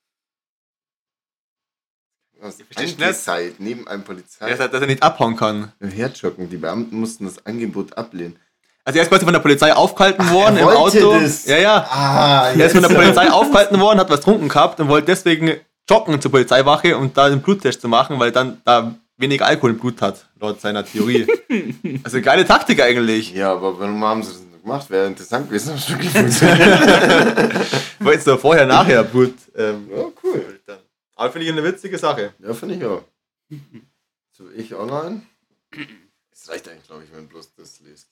[2.76, 4.50] angezeigt neben einem Polizei.
[4.50, 5.72] Dass er, dass er nicht abhauen kann.
[5.80, 6.50] Herjoggen.
[6.50, 8.40] Die Beamten mussten das Angebot ablehnen.
[8.84, 11.14] Also er ist quasi von der Polizei aufgehalten worden er im Auto.
[11.20, 11.46] das.
[11.46, 11.88] Ja, ja.
[11.90, 15.58] Ah, Er ist von der Polizei aufgehalten worden, hat was trunken gehabt und wollte deswegen
[15.90, 19.78] joggen zur Polizeiwache, um da den Bluttest zu machen, weil dann da weniger Alkohol im
[19.80, 21.28] Blut hat, laut seiner Theorie.
[22.04, 23.34] also geile Taktik eigentlich.
[23.34, 24.90] Ja, aber warum haben sie das nicht gemacht?
[24.90, 27.66] Wäre interessant gewesen, ob es wirklich funktioniert.
[28.00, 29.36] Weil es so vorher, nachher Blut.
[29.56, 30.60] Ähm, ja, cool.
[31.16, 32.34] aber finde ich eine witzige Sache.
[32.40, 33.04] Ja, finde ich auch.
[34.32, 35.22] So, ich online?
[36.32, 38.08] Es reicht eigentlich, glaube ich, wenn bloß das liest.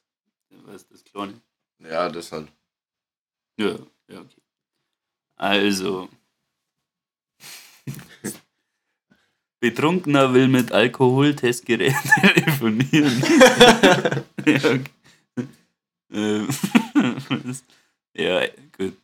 [0.50, 1.40] Was ist das Kleine?
[1.80, 2.48] Ja, das halt.
[3.58, 3.76] Ja,
[4.08, 4.42] ja, okay.
[5.36, 6.10] Also.
[9.62, 13.22] Betrunkener will mit Alkoholtestgerät telefonieren.
[16.10, 16.48] ja,
[17.30, 17.64] was-
[18.16, 18.98] ja, gut.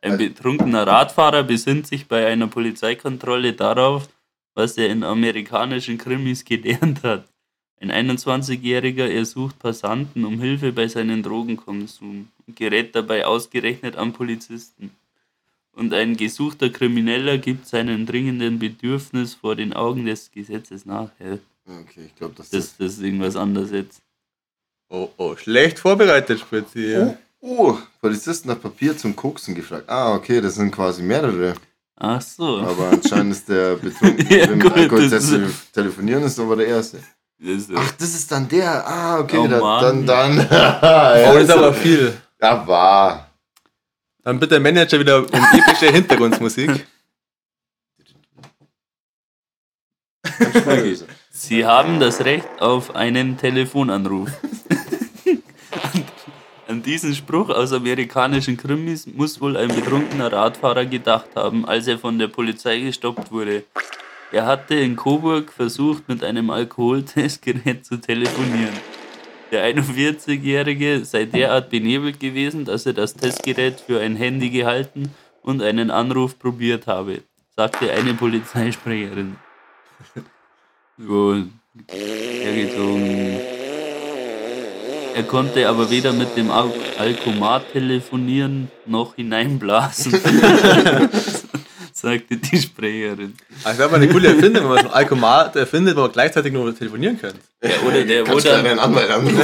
[0.00, 4.08] Ein betrunkener Radfahrer besinnt sich bei einer Polizeikontrolle darauf,
[4.54, 7.28] was er in amerikanischen Krimis gelernt hat.
[7.80, 14.90] Ein 21-Jähriger ersucht Passanten um Hilfe bei seinem Drogenkonsum und gerät dabei ausgerechnet an Polizisten.
[15.72, 21.10] Und ein gesuchter Krimineller gibt seinem dringenden Bedürfnis vor den Augen des Gesetzes nach.
[21.20, 24.02] Okay, ich glaube, dass das, das ist irgendwas anderes jetzt.
[24.88, 26.96] Oh, oh, schlecht vorbereitet, Spritzi.
[26.96, 29.88] Oh, oh, Polizisten nach Papier zum Koksen gefragt.
[29.88, 31.54] Ah, okay, das sind quasi mehrere.
[31.94, 32.58] Ach so.
[32.58, 35.32] Aber anscheinend ist der Betrunkene, Ja, der mit gut, Alkohol das
[35.72, 37.00] telefonieren ist, aber der Erste.
[37.40, 38.86] Das ist, Ach, das ist dann der.
[38.86, 40.06] Ah, okay, Oh, da, Mann.
[40.06, 40.38] dann, dann.
[40.50, 42.16] Oh, das ist aber viel.
[42.40, 43.30] Ja, war.
[44.24, 46.86] Dann bitte Manager wieder um epische Hintergrundmusik.
[51.30, 54.30] Sie haben das Recht auf einen Telefonanruf.
[56.68, 61.98] An diesen Spruch aus amerikanischen Krimis muss wohl ein betrunkener Radfahrer gedacht haben, als er
[61.98, 63.64] von der Polizei gestoppt wurde.
[64.30, 68.74] Er hatte in Coburg versucht, mit einem Alkoholtestgerät zu telefonieren.
[69.50, 75.62] Der 41-Jährige sei derart benebelt gewesen, dass er das Testgerät für ein Handy gehalten und
[75.62, 77.22] einen Anruf probiert habe,
[77.56, 79.36] sagte eine Polizeisprecherin.
[80.98, 81.44] Ja,
[81.88, 83.40] hergezogen.
[85.14, 90.12] Er konnte aber weder mit dem Al Alkomat telefonieren noch hineinblasen,
[92.00, 93.34] sagte die Sprecherin.
[93.64, 96.52] Also wäre mal eine coole Erfindung, wenn man so ein Alkomat erfindet, wo man gleichzeitig
[96.52, 97.40] nur telefonieren könnte.
[97.62, 99.36] Ja, oder der Kannst wurde, deinen Anwalt anrufen?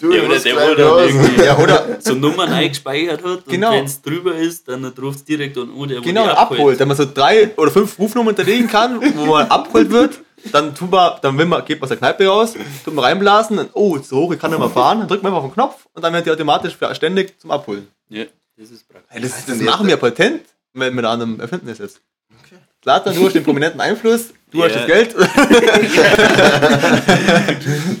[0.00, 3.72] du, ja, oder musst der wurde Ja, oder so Nummern eingespeichert hat und Genau.
[3.72, 6.78] wenn es drüber ist, dann ruft es direkt an, oh, der genau wurde abholt.
[6.78, 10.20] Wenn man so drei oder fünf Rufnummern hinterlegen kann, wo man abgeholt wird,
[10.52, 13.56] dann tut man, dann will man, geht man aus der Kneipe raus, tut man reinblasen,
[13.56, 15.50] dann, oh, ist so hoch, ich kann nicht mehr fahren, dann drückt man einfach auf
[15.50, 17.88] den Knopf und dann wird die automatisch ständig zum Abholen.
[18.08, 18.24] Ja,
[18.56, 19.10] das ist praktisch.
[19.10, 20.42] Hey, das, das denn machen wir patent
[20.78, 22.00] mit, mit einem Erfindnis jetzt.
[22.82, 24.78] Zlatan, du hast den prominenten Einfluss, du hast Ja.
[24.78, 25.14] das Geld.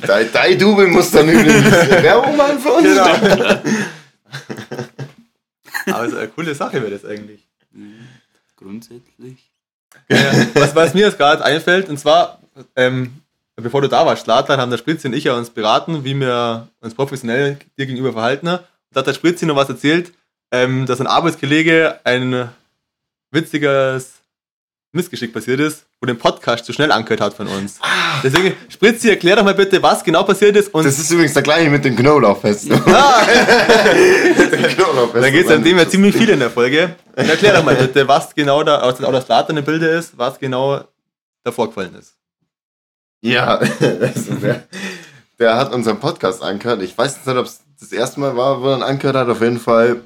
[0.06, 1.64] Dein, dein Double muss dann übrigens
[2.02, 2.84] Werbung machen für uns.
[2.84, 3.04] Genau.
[5.86, 7.46] Aber es ist eine coole Sache wäre das eigentlich.
[8.56, 9.50] Grundsätzlich.
[10.08, 12.40] Ja, was, was mir jetzt gerade einfällt, und zwar,
[12.76, 13.12] ähm,
[13.56, 16.68] bevor du da warst, Zlatan, haben der Spritzi und ich ja uns beraten, wie wir
[16.80, 18.46] uns professionell dir gegenüber verhalten.
[18.46, 18.64] Da
[18.94, 20.12] hat der Spritzi noch was erzählt,
[20.52, 22.48] ähm, dass ein Arbeitskollege ein
[23.30, 24.14] witziges
[24.92, 27.78] Missgeschick passiert ist, wo den Podcast zu schnell angehört hat von uns.
[28.22, 31.42] Deswegen, Spritzi, erklär doch mal bitte, was genau passiert ist und Das ist übrigens der
[31.42, 32.70] gleiche mit dem Knoblauchfest.
[32.86, 33.26] Ah,
[34.74, 35.24] Knoblauchfest.
[35.24, 36.96] da geht es an dem ja ziemlich viel in der Folge.
[37.14, 40.38] Erklär doch mal bitte, was genau da, aus auch das Zlatan im Bilde ist, was
[40.38, 40.82] genau
[41.44, 42.14] da vorgefallen ist.
[43.20, 44.62] Ja, also der,
[45.38, 46.82] der hat unseren Podcast angehört.
[46.82, 49.28] Ich weiß nicht, ob es das erste Mal war, wo er ihn angehört hat.
[49.28, 50.02] Auf jeden Fall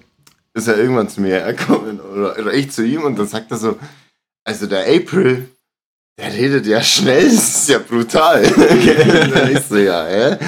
[0.54, 3.56] ist er irgendwann zu mir hergekommen oder, oder ich zu ihm und dann sagt er
[3.56, 3.78] so,
[4.44, 5.48] also der April,
[6.18, 8.42] der redet ja schnell, das ist ja brutal.
[9.34, 10.38] dann ich so, ja, hä?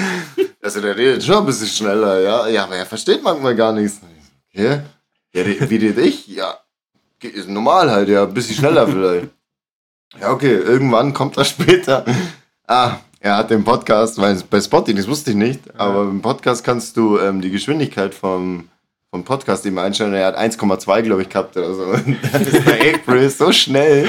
[0.61, 2.47] Also der redet schon ein bisschen schneller, ja.
[2.47, 3.99] Ja, aber er versteht manchmal gar nichts.
[4.53, 4.81] Okay.
[5.33, 6.27] Ja, wie rede ich?
[6.27, 6.59] Ja,
[7.21, 9.29] ist normal halt, ja, ein bisschen schneller vielleicht.
[10.19, 12.05] Ja, okay, irgendwann kommt er später.
[12.67, 16.63] Ah, er hat den Podcast, weil bei Spotify, das wusste ich nicht, aber im Podcast
[16.63, 18.69] kannst du ähm, die Geschwindigkeit vom,
[19.15, 20.13] vom Podcast eben einstellen.
[20.13, 21.83] Er hat 1,2, glaube ich, gehabt oder so.
[21.85, 24.07] Und dann ist der April so schnell.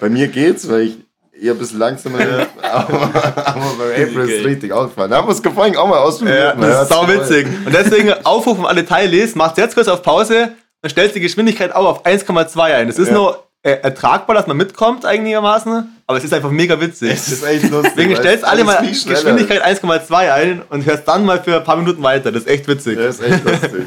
[0.00, 0.96] Bei mir geht's, weil ich
[1.38, 2.46] eher ein bisschen langsamer bin.
[2.62, 5.10] Aber, aber bei April ist es richtig ausgefallen.
[5.10, 6.38] Da haben wir es vorhin auch mal ausprobiert.
[6.38, 7.46] Ja, das ist sau witzig.
[7.66, 11.74] Und deswegen Aufruf an alle Teilnehmer, macht jetzt kurz auf Pause und stellt die Geschwindigkeit
[11.74, 12.86] auch auf 1,2 ein.
[12.86, 13.14] Das ist Ja.
[13.14, 17.10] nur äh, ertragbar, dass man mitkommt einigermaßen, aber es ist einfach mega witzig.
[17.12, 17.92] Es ist echt lustig.
[17.96, 22.02] Deswegen es alle mal Geschwindigkeit 1,2 ein und hörst dann mal für ein paar Minuten
[22.02, 22.32] weiter.
[22.32, 22.98] Das ist echt witzig.
[22.98, 23.86] Ja, ist echt lustig.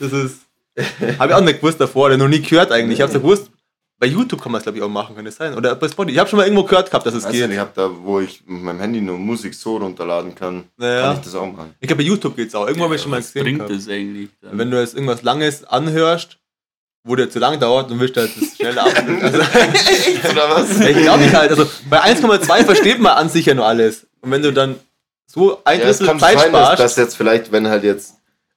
[0.00, 0.40] Das ist.
[1.18, 2.98] Habe ich auch nicht gewusst davor, oder noch nie gehört eigentlich.
[2.98, 3.50] Ich habe es ja gewusst,
[4.00, 5.54] Bei YouTube kann man es, glaube ich, auch machen, kann das sein?
[5.54, 6.12] Oder bei Spotify.
[6.14, 7.48] Ich habe schon mal irgendwo gehört gehabt, dass es Weißt geht.
[7.48, 11.02] du, ich hab da, wo ich mit meinem Handy nur Musik so runterladen kann, Naja.
[11.02, 11.74] kann ich das auch machen.
[11.80, 12.66] Ich glaube, bei YouTube geht's auch.
[12.66, 13.44] Irgendwo habe ich schon mal Was gesehen.
[13.56, 14.30] bringt das eigentlich?
[14.42, 14.58] dann?
[14.58, 16.38] Wenn du jetzt irgendwas Langes anhörst,
[17.04, 18.88] wo dir zu lang dauert, dann willst du halt das schnell ab.
[19.22, 20.80] Also, Oder was?
[20.80, 21.50] ich glaube nicht halt.
[21.50, 24.06] Also bei 1,2 versteht man an sich ja nur alles.
[24.20, 24.74] Und wenn du dann
[25.26, 27.84] so ein Ja, es Drittel kann Zeit sein, dass, sparst, dass jetzt vielleicht, wenn halt
[27.84, 28.14] jetzt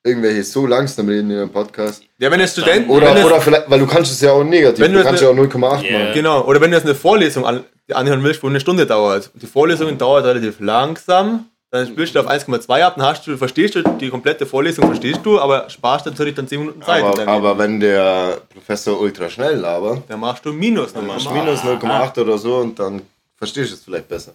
[0.08, 2.04] irgendwelche so langsam reden in einem Podcast.
[2.18, 4.94] ja, wenn der Student, Oder, oder vielleicht, weil du kannst es ja auch negativ, Wenn
[4.94, 6.00] du du kannst jetzt ja auch 0,8 Yeah.
[6.00, 6.14] machen.
[6.14, 9.30] Genau, oder wenn du jetzt eine Vorlesung an, anhören willst, wo eine Stunde dauert.
[9.36, 13.76] Die Vorlesung dauert relativ langsam, dann spielst du auf 1,2 ab, dann hast du, verstehst
[13.76, 17.04] du die komplette Vorlesung, verstehst du, aber sparst natürlich dann 10 Minuten Zeit.
[17.04, 21.18] Aber, aber wenn der Professor ultra schnell labert, dann machst du Minus dann nochmal.
[21.18, 23.02] machst du minus 0,8 oder so und dann
[23.38, 24.32] verstehst du es vielleicht besser.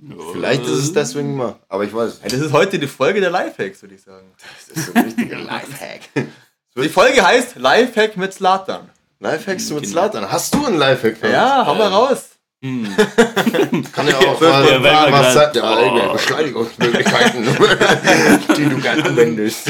[0.00, 0.14] Ja.
[0.32, 2.20] Vielleicht ist es deswegen mal, aber ich weiß.
[2.22, 4.30] Das ist heute die Folge der Lifehacks, würde ich sagen.
[4.68, 6.00] Das ist so ein richtiger Lifehack.
[6.76, 8.88] Die Folge heißt Lifehack mit Slatan.
[9.18, 10.30] Lifehacks mit Slatan.
[10.30, 11.28] Hast du einen Lifehack für?
[11.30, 12.26] Ja, hau mal raus.
[12.62, 12.88] Hm.
[13.92, 15.56] Kann ja auch Ja, mal, weil wir was sagt.
[15.56, 16.12] Ja, Oh.
[16.12, 17.46] Beschleunigungsmöglichkeiten,
[18.56, 19.68] die du gerne anwendest.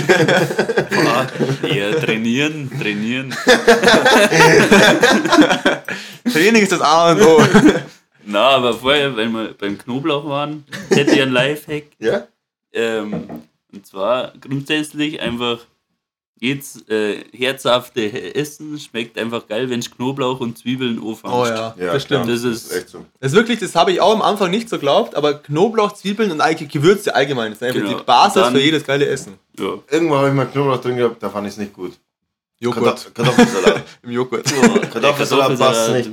[1.63, 3.35] Eher trainieren, trainieren.
[6.33, 7.43] Training ist das A und O.
[8.31, 11.85] Na, aber vorher, wenn wir beim Knoblauch waren, hätte ich einen Lifehack.
[11.99, 12.27] Ja?
[12.73, 13.25] Ähm,
[13.73, 15.61] und zwar grundsätzlich einfach
[16.41, 21.25] jetzt äh, herzhafte Essen schmeckt einfach geil, wenn du Knoblauch und Zwiebeln anfängst.
[21.25, 22.25] Oh ja, das stimmt.
[22.25, 22.35] klar.
[22.37, 23.05] Das ist- echt so.
[23.19, 26.31] Das ist wirklich, das habe ich auch am Anfang nicht so geglaubt, aber Knoblauch, Zwiebeln
[26.31, 27.99] und eigentlich Gewürze allgemein, das ist einfach Genau.
[27.99, 29.35] die Basis Dann- für jedes geile Essen.
[29.59, 29.79] Ja.
[29.91, 31.99] Irgendwann habe ich mal Knoblauch drin gehabt, da fand ich es nicht gut.
[32.61, 32.85] Joghurt.
[32.85, 33.83] Kartoff- Kartoffelsalat.
[34.03, 34.45] Im Joghurt.
[34.93, 36.11] Kartoffelsalat passt nicht.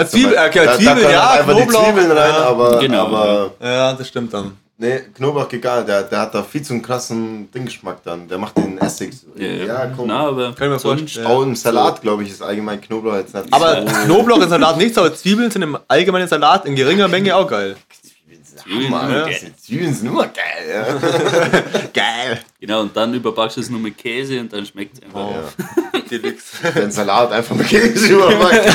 [0.00, 1.82] Äh, Zwiebel, okay, Da- da Zwiebel, können ja, einfach Knoblauch.
[1.84, 2.44] die Zwiebeln rein, ja.
[2.46, 3.06] aber, Genau.
[3.06, 4.52] aber ja, das stimmt dann.
[4.76, 8.28] nee, Knoblauch egal, der, der hat da viel zu einen krassen Dinggeschmack dann.
[8.28, 9.12] Der macht den Essig.
[9.12, 9.26] so.
[9.42, 10.06] Ja, Ja, komm.
[10.06, 11.26] Na, aber Kann ich mir sonst- vorstellen.
[11.26, 13.86] Auch im Salat, glaube ich, ist allgemein Knoblauch jetzt nicht Aber so.
[14.04, 17.74] Knoblauch im Salat nichts, aber Zwiebeln sind im allgemeinen Salat in geringer Menge auch geil.
[18.62, 19.26] Zwiebeln, Mann, ja.
[19.26, 20.68] diese Zwiebeln sind immer geil.
[20.68, 20.84] Ja.
[21.94, 22.40] Geil.
[22.60, 25.30] Genau, und dann überbackst du es nur mit Käse und dann schmeckt es einfach.
[25.30, 25.44] Ja.
[26.10, 26.72] Deluxe.
[26.74, 28.66] Den Salat einfach mit Käse überbackt.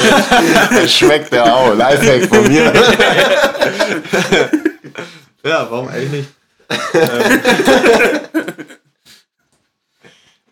[0.72, 1.76] Das schmeckt der auch.
[1.76, 2.72] Lifehack von mir.
[5.44, 6.30] Ja, warum eigentlich nicht?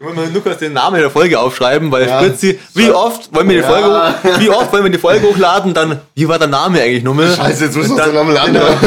[0.02, 2.18] Ich muss mal Lukas den Namen der Folge aufschreiben, weil Ja.
[2.18, 4.40] Fritzi, wie oft wollen wir die Folge, Ja.
[4.40, 7.36] wie oft wollen wir die Folge hochladen, dann, wie war der Name eigentlich nochmal?
[7.36, 8.78] Scheiße, jetzt müssen wir uns nochmal anhören.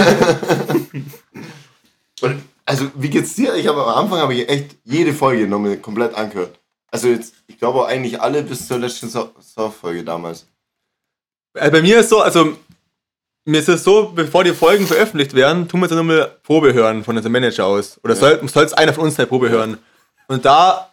[2.66, 3.54] Also, wie geht's dir?
[3.54, 6.58] Ich habe am Anfang habe ich echt jede Folge nochmal komplett angehört.
[6.90, 10.46] Also jetzt, ich glaube auch eigentlich alle bis zur letzten Soft-Folge damals.
[11.54, 12.56] Äh, Bei mir ist so, also
[13.44, 17.04] mir ist es so, bevor die Folgen veröffentlicht werden, tun wir jetzt nochmal Probe hören
[17.04, 18.00] von unserem Manager aus.
[18.02, 19.78] Oder soll es einer von uns eine Probe hören?
[20.26, 20.90] Und da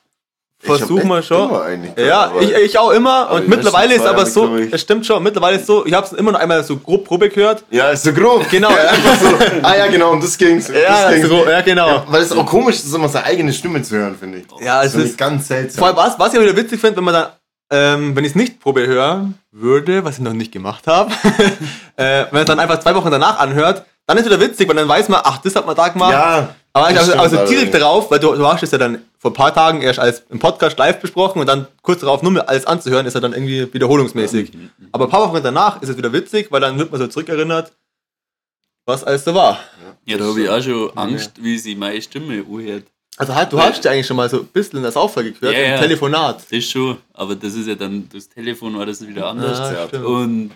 [0.63, 1.55] Wir echt schon.
[1.55, 3.31] eigentlich Ja, ich, ich auch immer.
[3.31, 6.31] Und mittlerweile ist aber so, es stimmt schon, mittlerweile ist so, ich habe es immer
[6.31, 7.63] noch einmal so grob Probe gehört.
[7.71, 8.49] Ja, ist so grob.
[8.49, 8.93] Genau, ja.
[9.19, 9.27] So.
[9.63, 10.67] Ah ja, genau, und das ging's.
[10.67, 11.27] Ja, das ging's.
[11.29, 11.87] so, ja genau.
[11.87, 14.45] Ja, weil es auch komisch ist, immer seine eigene Stimme zu hören, finde ich.
[14.63, 15.79] Ja, das es finde ist- ganz seltsam.
[15.79, 17.27] Vor allem, was, was ich auch wieder witzig finde, wenn man dann,
[17.71, 21.11] ähm, wenn ich es nicht Probe hören würde, was ich noch nicht gemacht habe,
[21.95, 24.75] äh, wenn man es dann einfach zwei Wochen danach anhört, dann ist wieder witzig, weil
[24.75, 26.11] dann weiß man, ach, das hat man da gemacht.
[26.11, 29.01] Ja, aber ich das also, also direkt darauf, weil du, du hast es ja dann
[29.17, 32.31] vor ein paar Tagen erst als im Podcast live besprochen und dann kurz darauf nur
[32.31, 34.51] mehr alles anzuhören, ist ja dann irgendwie wiederholungsmäßig.
[34.91, 37.73] Aber ein paar Wochen danach ist es wieder witzig, weil dann wird man so zurückerinnert,
[38.85, 39.59] was alles so war.
[40.05, 42.85] Ja, da habe ich auch schon Angst, wie sie meine Stimme anhört.
[43.17, 45.53] Also halt, du hast ja eigentlich schon mal so ein bisschen in der Sauffolge gehört,
[45.53, 45.79] Ja, im ja.
[45.79, 46.43] Telefonat.
[46.49, 49.91] Das schon, aber das ist ja dann, das Telefon war das wieder anders.
[49.91, 49.99] Ja.
[49.99, 50.51] Und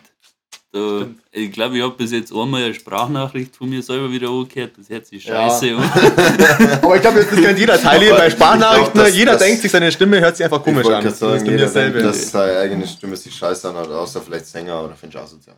[0.75, 4.73] da, ich glaube, ich habe bis jetzt einmal eine Sprachnachricht von mir selber wieder angehört,
[4.77, 5.49] das hört sich Ja.
[5.49, 5.83] scheiße an.
[6.81, 8.93] Aber ich glaube, das kennt jeder Teil Aber bei ich Sprachnachrichten.
[8.93, 11.03] glaub, das- jeder das- denkt sich, seine Stimme hört sich einfach komisch an.
[11.03, 14.83] Das sagen, ist jeder denkt, dass seine eigene Stimme sich scheiße anhört, außer vielleicht Sänger
[14.83, 15.55] oder Finch asozial.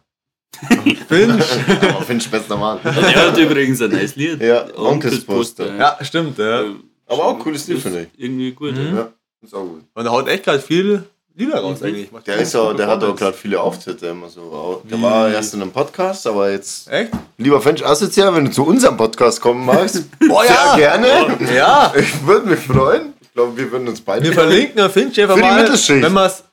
[1.08, 1.46] Finch.
[1.82, 2.80] Aber Finch best normal.
[2.84, 4.42] Der hat übrigens ein neues Lied.
[4.42, 5.76] Ja, Onkelsposter.
[5.76, 6.64] Ja, stimmt, ja.
[7.08, 8.08] Aber auch ein cooles Lied, finde ich.
[8.24, 8.76] Irgendwie gut.
[8.76, 8.86] Mhm.
[8.88, 8.96] ja.
[8.96, 9.10] Ja,
[9.42, 9.84] ist auch gut.
[9.94, 11.04] Und er haut echt gerade viel
[11.38, 12.12] Lieder raus eigentlich.
[12.12, 14.82] Macht Der, ist auch, der hat auch gerade viele Auftritte immer so.
[14.90, 16.92] Der war erst in einem Podcast, aber jetzt.
[16.92, 17.12] Echt?
[17.38, 20.76] Lieber Finch asozial, wenn du zu unserem Podcast kommen magst, Oh ja.
[20.76, 21.38] sehr gerne.
[21.56, 23.14] Ja, Ich würde mich freuen.
[23.22, 24.48] Ich glaube, wir würden uns beide wir freuen.
[24.50, 26.02] verlinken ja Finch einfach Für die mal, Mittelschicht.
[26.02, 26.44] wenn man es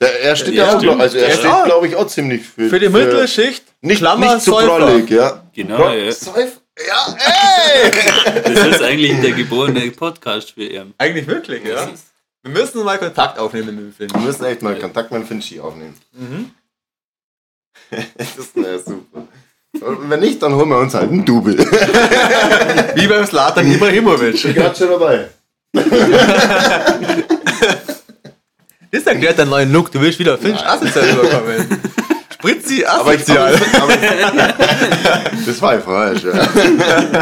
[0.00, 1.64] Der, er steht Ja, ja, auch, also er Ja, steht, ja.
[1.64, 4.78] glaube ich, auch ziemlich für, für die Mittelschicht, nicht, Klammer, nicht zu Säufer.
[4.78, 5.40] prollig, ja.
[5.54, 6.10] Genau, Pro- ja.
[6.10, 7.16] Säuf- ja,
[7.84, 8.42] ey!
[8.54, 10.94] Das ist eigentlich der geborene Podcast für ihn.
[10.98, 11.88] Eigentlich wirklich, ja.
[12.42, 14.12] Wir müssen mal Kontakt aufnehmen mit dem Finch.
[14.12, 15.94] Wir müssen echt mal Kontakt mit dem Finchi aufnehmen.
[16.12, 16.50] Mhm.
[18.16, 19.28] das wäre super.
[19.80, 21.56] Und wenn nicht, dann holen wir uns halt einen Double.
[22.94, 24.54] Wie beim Slatan Ibrahimovic.
[24.54, 25.28] gerade schon dabei.
[28.94, 29.90] Das erklärt deinen neuen Look.
[29.90, 31.80] Du willst wieder Finch asozial rüberkommen.
[32.34, 33.54] Spritzi Aber ich, asozial.
[33.80, 33.96] aber, aber,
[35.46, 36.24] das war ja falsch.
[36.24, 36.32] Ja.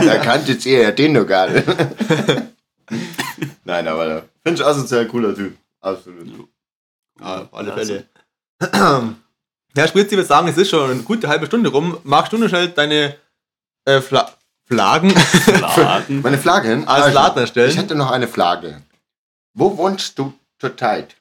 [0.01, 1.65] Da kanntet ihr ja den noch gar nicht.
[3.71, 5.57] Nein, aber finde ich asozial cooler Typ.
[5.81, 6.49] Absolut.
[7.21, 8.05] Ja, auf alle Fälle.
[9.77, 11.97] Ja, Spritzi würde sagen, es ist schon eine gute halbe Stunde rum.
[12.03, 13.17] Magst du noch schnell deine
[13.85, 14.29] äh, Fla
[14.67, 15.15] Flaggen
[15.61, 16.21] Laden.
[16.23, 16.89] Meine Flaggen?
[16.89, 17.71] als Laden erstellen?
[17.71, 18.83] Ich hätte noch eine Flagge.
[19.55, 21.15] Wo wohnst du zurzeit?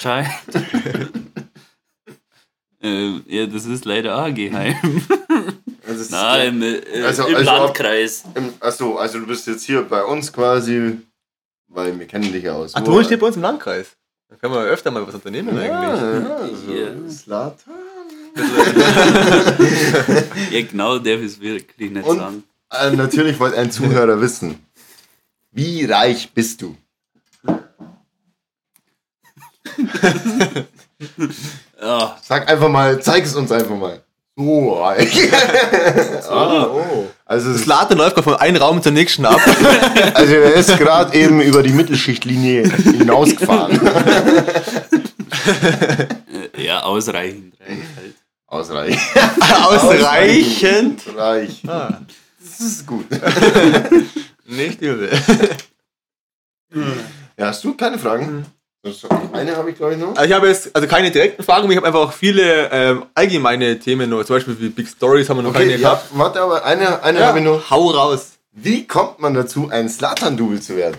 [0.00, 0.28] Chai.
[2.82, 4.74] äh, ja, das ist leider auch geheim.
[6.10, 8.24] Nein, im, äh, Also- im also- Landkreis.
[8.34, 10.98] Im, achso, also du bist jetzt hier bei uns quasi,
[11.74, 12.72] weil wir kennen dich ja aus.
[12.74, 13.88] Ach, du wohnst hier bei uns im Landkreis.
[14.28, 16.58] Da können wir öfter mal was unternehmen ja, eigentlich.
[16.66, 17.10] ja, Hier.
[17.10, 17.74] Slatan.
[20.50, 22.44] Ja, genau, ich es wirklich nicht Und- sagen.
[22.70, 24.58] Äh, natürlich wollte ein Zuhörer wissen,
[25.52, 26.76] wie reich bist du?
[31.80, 34.02] Ja, Sag einfach mal, zeig es uns einfach mal.
[34.36, 35.30] So reich.
[36.30, 37.06] ah, oh.
[37.26, 39.40] Also, es Das ist, Laden läuft gerade von einem Raum zum nächsten ab.
[40.14, 43.80] also er ist gerade eben über die Mittelschichtlinie hinausgefahren.
[46.58, 48.14] ja ausreichend reich halt.
[48.46, 49.02] Ausreichend.
[49.64, 51.02] Ausreichend.
[51.16, 51.62] Reich.
[51.66, 52.00] Ah,
[52.38, 53.06] Das ist gut.
[54.46, 55.10] nicht übel.
[57.36, 58.46] Ja, hast du keine Fragen?
[59.32, 60.14] Eine habe ich, glaube ich, noch.
[60.14, 63.04] Also ich habe jetzt also keine direkten Fragen, aber ich habe einfach auch viele ähm,
[63.14, 64.24] allgemeine Themen noch.
[64.24, 66.06] Zum Beispiel wie Big Stories haben wir noch Okay, keine ja, gehabt.
[66.12, 67.70] warte, aber eine, eine Ja, habe ich noch.
[67.70, 68.32] hau raus.
[68.52, 70.98] Wie kommt man dazu, ein Slatan-Double zu werden?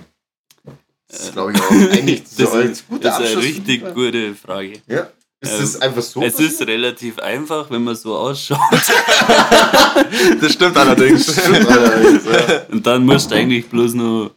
[1.07, 3.93] Das ist, glaube ich, auch eigentlich so Das als ist, guter das ist eine richtig
[3.93, 4.73] gute Frage.
[4.87, 5.07] Ja.
[5.41, 6.21] Ist Ähm, es einfach so?
[6.23, 8.59] Es ist relativ einfach, wenn man so ausschaut.
[10.41, 11.37] Das stimmt allerdings.
[11.47, 12.61] Allerdings, ja.
[12.71, 14.31] Und dann musst du eigentlich bloß noch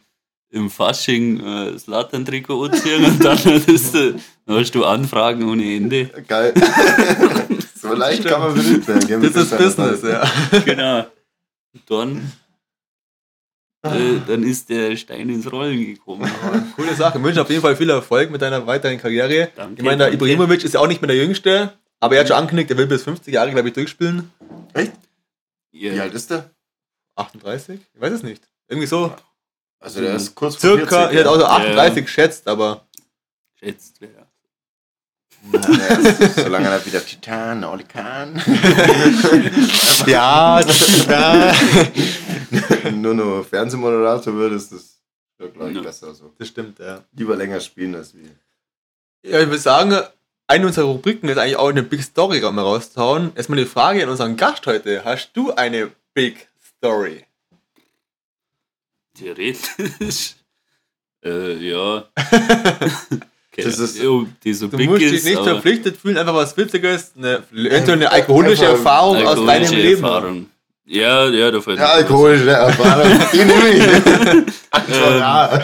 [0.51, 3.37] im Fasching äh, das Lattern-Trikot anziehen und dann,
[3.67, 4.13] ist, äh,
[4.45, 6.05] dann hast du Anfragen ohne Ende.
[6.27, 6.53] Geil.
[7.75, 9.21] so leicht kann man berühmt werden.
[9.21, 10.27] Das ist Business, Seite.
[10.51, 10.59] ja.
[10.65, 11.05] Genau.
[11.87, 12.31] Dann,
[13.83, 16.29] äh, dann ist der Stein ins Rollen gekommen.
[16.75, 17.17] Coole Sache.
[17.19, 19.49] Ich wünsche auf jeden Fall viel Erfolg mit deiner weiteren Karriere.
[19.55, 20.25] Danke, ich meine, der danke.
[20.25, 22.87] Ibrahimovic ist ja auch nicht mehr der Jüngste, aber er hat schon angekündigt, er will
[22.87, 24.31] bis 50 Jahre, glaube ich, durchspielen.
[24.73, 24.93] Echt?
[25.71, 26.49] Ja, Wie alt ist der?
[27.15, 27.79] 38?
[27.93, 28.41] Ich weiß es nicht.
[28.67, 29.13] Irgendwie so.
[29.79, 31.47] Also der ist kurz vor Circa, 40, ich hätte auch so Ja.
[31.49, 32.85] 38 geschätzt, aber
[33.55, 33.99] schätzt.
[34.01, 34.07] Ja,
[36.35, 38.35] solange er wieder Titan, Oli Khan.
[40.05, 40.59] ja,
[41.07, 41.53] ja.
[42.91, 44.99] Nur noch Fernsehmoderator wird, ist das,
[45.39, 45.81] ja, glaube ich, Ja.
[45.83, 46.33] besser so.
[46.37, 47.03] das stimmt, ja.
[47.13, 48.29] Lieber länger spielen als wie.
[49.23, 49.97] Ja, ich würde sagen,
[50.47, 53.31] eine unserer Rubriken ist eigentlich auch eine Big Story mal rauszuhauen.
[53.35, 55.05] Erstmal die Frage an unseren Gast heute.
[55.05, 57.25] Hast du eine Big Story?
[59.15, 60.35] Theoretisch.
[61.25, 62.05] äh, ja.
[63.51, 63.99] Okay, Das ist-
[64.43, 67.97] die so Du big musst ist, dich nicht verpflichtet fühlen, einfach was Witziges, eine, eventuell
[67.97, 70.03] eine alkoholische Erfahrung aus deinem alkoholische Leben.
[70.03, 70.45] Erfahrung.
[70.85, 73.19] Ja, ja, da fällt Ja, alkoholische Erfahrung.
[73.33, 73.83] Die nehme ich.
[73.83, 74.45] Ähm,
[75.19, 75.61] ja.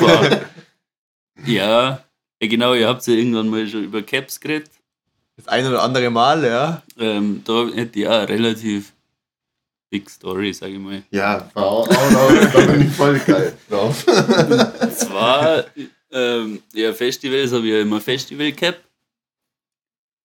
[1.45, 1.99] ja,
[2.41, 4.71] ja, genau, ihr habt ja irgendwann mal schon über Caps geredet.
[5.37, 6.81] Das ein oder andere Mal, ja.
[6.99, 8.93] Ähm, da hätte ich auch relativ
[9.89, 11.03] big Story, sag ich mal.
[11.11, 14.05] Ja, auch, auch, da bin ich voll geil drauf.
[14.95, 15.65] Zwar,
[16.11, 18.83] ähm, ja, Festivals habe ich ja immer Festival Cap.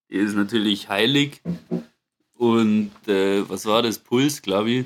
[0.09, 1.41] Die ist natürlich heilig.
[2.33, 3.99] Und äh, was war das?
[3.99, 4.85] Puls, glaube ich.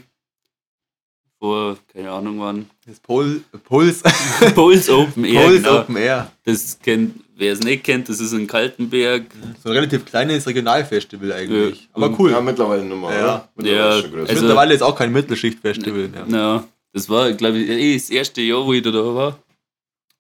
[1.46, 2.66] Vor, keine Ahnung wann.
[2.88, 4.02] Das Pol Puls,
[4.56, 5.42] Puls Open Air.
[5.46, 5.80] Puls genau.
[5.82, 6.32] Open Air.
[6.44, 9.26] Das kennt, wer es nicht kennt, das ist in Kaltenberg.
[9.64, 11.82] So ein relativ kleines Regionalfestival eigentlich.
[11.82, 11.88] Ja.
[11.94, 12.32] Aber cool.
[12.32, 13.48] Ja, mittlerweile Nummer, Ja.
[13.56, 16.10] Mittlerweile Ja, ist also- Mittlerweile ist auch kein Mittelschichtfestival.
[16.16, 16.36] Ja.
[16.36, 19.38] Ja, das war, glaube ich, eh das erste Jahr, wo ich da, war.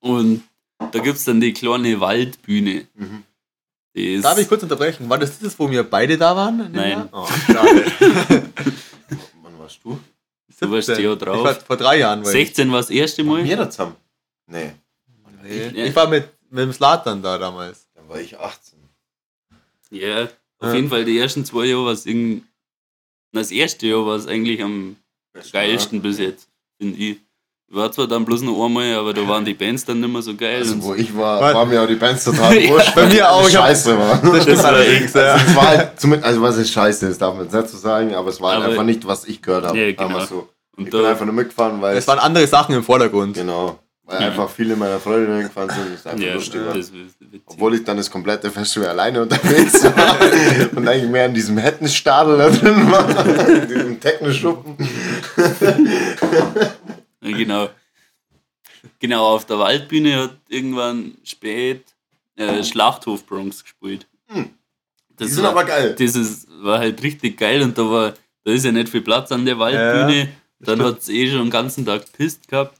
[0.02, 0.44] Und
[0.92, 2.86] da gibt es dann die kleine Waldbühne.
[2.94, 4.22] Mhm.
[4.22, 5.10] Darf ich kurz unterbrechen?
[5.10, 6.70] War das das, wo wir beide da waren?
[6.72, 7.10] Nein.
[7.12, 7.86] Oh, schade.
[9.42, 9.98] Wann warst du?
[10.60, 11.04] Du warst 17.
[11.06, 11.38] ja drauf.
[11.38, 12.22] Ich war vor drei Jahren.
[12.24, 12.48] War ich.
[12.48, 13.44] 16 war das erste Mal.
[13.44, 13.96] Wir da zusammen?
[14.48, 14.72] Nee,
[15.44, 15.88] Nee.
[15.88, 17.88] Ich war mit, mit dem Slatan da damals.
[17.94, 18.80] dann war ich 18.
[19.92, 20.30] Ja, auf
[20.70, 20.74] Ja.
[20.74, 22.44] jeden Fall die ersten zwei Jahre war es irgendwie.
[23.32, 24.96] Das erste Jahr war es eigentlich am
[25.52, 26.48] geilsten bis jetzt,
[26.80, 27.18] finde ich.
[27.68, 30.36] War zwar dann bloß noch einmal, aber da waren die Bands dann nicht mehr so
[30.36, 30.58] geil.
[30.60, 31.54] Also wo ich war, Was?
[31.56, 32.94] war mir auch die Bands total Ja, wurscht.
[32.96, 34.18] bei mir auch, das Scheiße war.
[34.22, 35.22] Das stimmt allerdings, ja.
[35.34, 37.78] Also, es war halt zumindest, also was ist scheiße, das darf man jetzt nicht so
[37.78, 39.78] sagen, aber es war halt Aber- einfach nicht, was ich gehört habe.
[39.80, 40.20] Ja, genau.
[40.26, 40.48] so.
[40.78, 43.34] und Ich bin einfach nur mitgefahren, weil Es waren andere Sachen im Vordergrund.
[43.36, 44.28] genau, weil Ja.
[44.28, 46.76] einfach viele meiner Freunde mitgefahren sind, das ist einfach ja, lustig das war.
[46.76, 47.42] witzig.
[47.48, 50.18] Obwohl ich dann das komplette Festival alleine unterwegs war
[50.78, 54.78] und eigentlich mehr in diesem Hettenstadel da drin war, in diesem Techno-Schuppen.
[57.26, 57.70] Ja, genau.
[59.00, 61.84] Genau, auf der Waldbühne hat irgendwann spät
[62.36, 64.08] äh, Schlachthof Bronx gespielt.
[64.28, 64.50] Hm.
[65.18, 65.96] Das Die sind war, aber geil.
[65.98, 68.14] Das ist, war halt richtig geil und da war,
[68.44, 70.30] da ist ja nicht viel Platz an der Waldbühne.
[70.60, 72.80] Dann hat es eh schon den ganzen Tag pisst gehabt.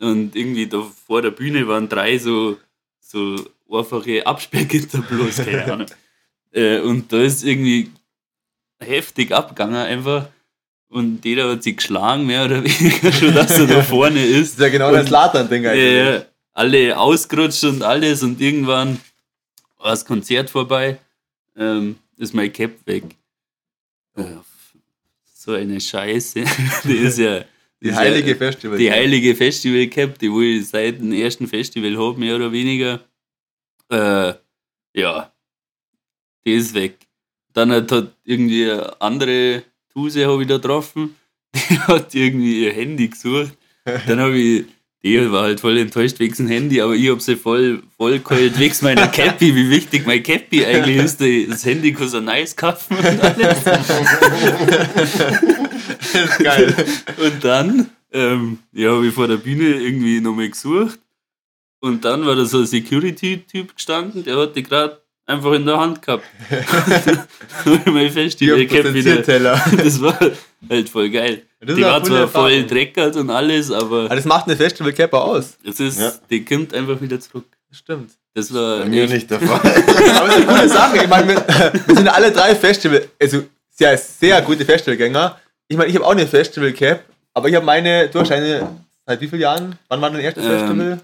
[0.00, 2.58] Und irgendwie da vor der Bühne waren drei so,
[3.00, 3.36] so
[3.70, 5.86] einfache Absperrgitter bloß, keine Ahnung.
[6.52, 7.90] äh, und da ist irgendwie
[8.80, 10.28] heftig abgegangen einfach.
[10.92, 14.52] Und jeder hat sich geschlagen, mehr oder weniger, schon dass er da vorne ist.
[14.52, 15.84] Das ist ja genau das Latan-Ding eigentlich.
[15.84, 19.00] Äh, alle ausgerutscht und alles und irgendwann
[19.78, 20.98] war das Konzert vorbei,
[21.56, 23.04] ähm, ist mein Cap weg.
[24.16, 24.22] Äh,
[25.34, 26.44] so eine Scheiße.
[26.84, 27.42] die ist ja
[27.80, 28.76] Die ist heilige ja, Festival.
[28.76, 33.00] die heilige Festival Cap, die wo ich seit dem ersten Festival habe, mehr oder weniger.
[33.88, 34.34] Äh,
[34.94, 35.32] ja,
[36.44, 36.98] die ist weg.
[37.54, 39.62] Dann hat, hat irgendwie andere
[39.92, 41.14] Tuse habe ich da getroffen,
[41.54, 43.52] die hat irgendwie ihr Handy gesucht.
[44.06, 44.64] Dann habe ich,
[45.02, 48.58] die war halt voll enttäuscht wegen dem Handy, aber ich habe sie voll, voll geheult
[48.58, 51.20] wegen meiner Cappy, wie wichtig mein Cappy eigentlich ist.
[51.50, 53.64] Das Handy kann so nice kaufen und alles.
[56.38, 56.74] geil.
[57.18, 61.00] Und dann ähm, ja, habe ich vor der Bühne irgendwie nochmal gesucht.
[61.80, 65.01] Und dann war da so ein Security-Typ gestanden, der hat die gerade
[65.32, 66.24] einfach in der Hand gehabt.
[67.86, 69.22] mein Festival Cap wieder.
[69.22, 69.60] Teller.
[69.76, 70.18] Das war
[70.70, 71.42] halt voll geil.
[71.60, 75.28] Das die war zwar voll dreckert und alles, aber Aber das macht eine Festival-Cap auch
[75.36, 75.56] aus.
[75.64, 76.12] es ist, Ja.
[76.30, 77.44] die kommt einfach wieder zurück.
[77.68, 78.10] Das stimmt.
[78.34, 79.60] Das war Bei mir echt- nicht der Fall.
[79.60, 80.96] Aber das ist eine coole Sache.
[81.02, 85.38] Ich meine, wir, wir sind alle drei Festival, also sehr, sehr gute Festivalgänger.
[85.68, 87.04] Ich meine, ich habe auch eine Festival-Cap,
[87.34, 88.68] aber ich habe meine, du hast eine,
[89.06, 89.78] seit wie vielen Jahren?
[89.88, 91.00] Wann war dein erstes Ähm, Festival?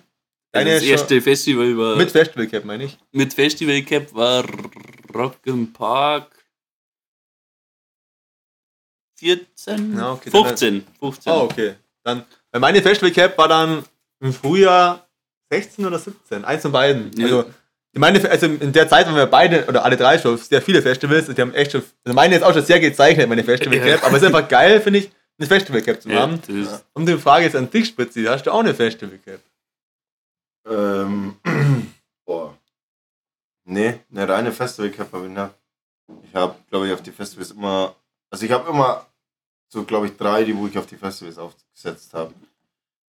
[0.53, 2.99] Deine das erste Festival war Mit Festival-Cap, meine ich.
[3.12, 4.44] mit Festival Cap war
[5.14, 6.32] Rock im Park
[9.18, 9.96] 14?
[9.96, 10.86] Ja, okay, dann- 15.
[11.01, 11.32] 15.
[11.32, 11.74] Oh, okay.
[12.05, 13.84] Dann, weil meine Festival-Cap war dann
[14.20, 15.07] im Frühjahr
[15.51, 17.11] 16 oder 17, eins von beiden.
[17.16, 17.24] Ja.
[17.26, 17.44] Also,
[17.94, 21.26] meine, also in der Zeit, wenn wir beide oder alle drei schon sehr viele Festivals,
[21.26, 24.03] die haben echt schon, also meine ist auch schon sehr gezeichnet, meine Festival-Cap, Ja.
[24.07, 26.40] aber es ist einfach geil, finde ich, eine Festival-Cap zu Ja, haben.
[26.46, 29.40] ist, Und die Frage jetzt an dich, Spitzi, hast du auch eine Festival-Cap?
[30.71, 31.37] Ähm,
[32.27, 32.55] boah.
[33.64, 35.51] Nee, eine reine Festival-Cap habe ich nicht.
[36.29, 37.95] Ich habe, glaube ich, auf die Festivals immer.
[38.31, 39.07] Also, ich habe immer
[39.69, 42.33] so, glaube ich, drei, die wo ich auf die Festivals aufgesetzt habe.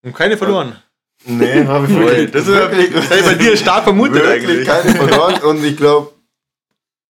[0.02, 0.76] Und keine verloren.
[1.24, 2.30] Nee, habe ich wirklich.
[2.30, 4.66] Das ist wirklich, das ist bei dir stark vermutet wirklich eigentlich.
[4.68, 5.42] keine verloren.
[5.42, 6.12] Und ich glaube.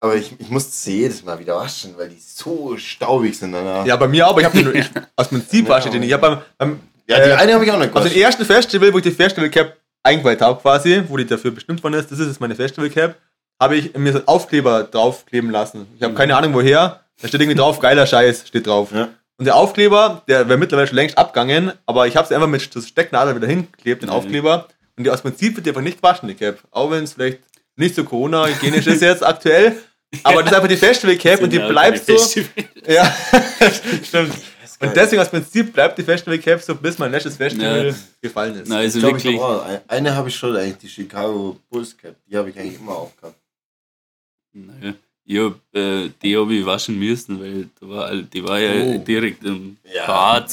[0.02, 3.84] Aber ich, ich muss sie jedes Mal wieder waschen, weil die so staubig sind danach.
[3.84, 6.08] Ja, bei mir auch, aber ich habe nur, ich, aus Prinzip wasche ich den nicht.
[6.08, 8.14] Ich habe beim, beim Ja, die äh, eine habe ich auch nicht Also gewaschen.
[8.14, 11.82] den ersten Festival, wo ich die Festival Cap eingeweiht habe, quasi, wo die dafür bestimmt
[11.82, 13.16] worden ist, das ist jetzt meine Festival Cap,
[13.60, 15.86] habe ich mir so einen Aufkleber draufkleben lassen.
[15.96, 17.00] Ich habe keine Ahnung woher.
[17.20, 18.90] Da steht irgendwie drauf, geiler Scheiß, steht drauf.
[18.92, 19.08] Ja.
[19.36, 22.72] Und der Aufkleber, der wäre mittlerweile schon längst abgegangen, aber ich habe es einfach mit
[22.72, 24.14] so Stecknadel wieder hingeklebt, den Mhm.
[24.16, 24.68] Aufkleber.
[24.96, 26.58] Und die aus Prinzip wird die einfach nicht gewaschen, die Cap.
[26.70, 27.40] Auch wenn es vielleicht
[27.76, 29.76] nicht so Corona-hygienisch ist jetzt aktuell.
[30.24, 32.16] Aber das ist einfach die Festival Cap und die bleibt so.
[32.86, 33.14] Ja,
[34.04, 34.34] stimmt.
[34.82, 37.94] Und deswegen aus Prinzip bleibt die Festival Cap so, bis mein letztes Festival Ja.
[38.22, 38.68] gefallen ist.
[38.68, 39.40] Nein, also Ich glaub, ich wirklich.
[39.42, 42.16] hab auch eine- eine habe ich schon, eigentlich die Chicago Bulls Cap.
[42.26, 43.36] Die habe ich eigentlich immer aufgehabt.
[44.52, 44.94] Naja,
[45.32, 48.98] ich hab, äh, die habe ich waschen müssen, weil da war, die war ja Oh.
[49.06, 49.76] direkt im
[50.06, 50.46] Bad.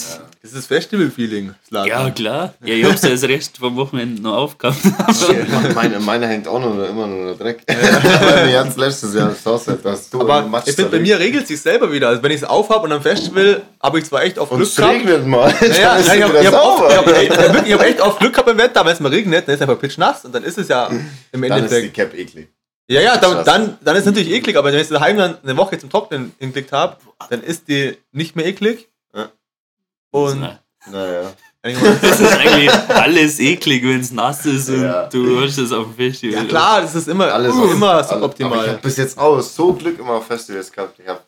[0.43, 1.53] Das ist Festival-Feeling.
[1.71, 2.53] Ja, klar.
[2.63, 4.77] Ja, ich hab's ja das Rest vom Wochenende noch aufgehabt.
[4.85, 5.71] Ja.
[5.75, 7.63] meine, meine hängt auch noch immer nur der Dreck.
[7.67, 11.19] Weil wir hatten letztes Jahr das Haus halt, dass du Aber ich finde, bei mir
[11.19, 12.07] regelt sich selber wieder.
[12.09, 14.75] Also wenn ich es aufhab und am Festival habe ich zwar echt auf Glück es
[14.75, 14.93] gehabt.
[14.93, 15.53] regnet mal.
[15.59, 16.47] Naja, ich es habe hab ich
[16.95, 19.47] hab, echt- ja, ich hab echt auf Glück gehabt im Wetter, wenn es mal regnet,
[19.47, 21.01] dann ist einfach pitch-nass und dann ist es ja im
[21.31, 21.93] Dann ist die Endeffekt.
[21.93, 22.47] Cap eklig.
[22.89, 25.37] Ja, ja, dann, dann, dann ist es natürlich eklig, aber wenn ich es daheim dann
[25.43, 26.95] eine Woche zum Trocknen hingeklickt habe,
[27.29, 28.87] dann ist die nicht mehr eklig.
[29.13, 29.29] Ja.
[30.11, 30.39] Und
[30.89, 31.33] Naja.
[31.63, 35.07] Das ist eigentlich alles eklig, wenn es nass ist und Ja.
[35.07, 36.35] du hast es auf dem Festival.
[36.43, 38.67] ja klar, das ist immer, Alles uh, immer alles- Aber ich suboptimal.
[38.69, 40.97] habe bis jetzt auch so Glück immer auf Festivals gehabt.
[40.99, 41.19] Ich habe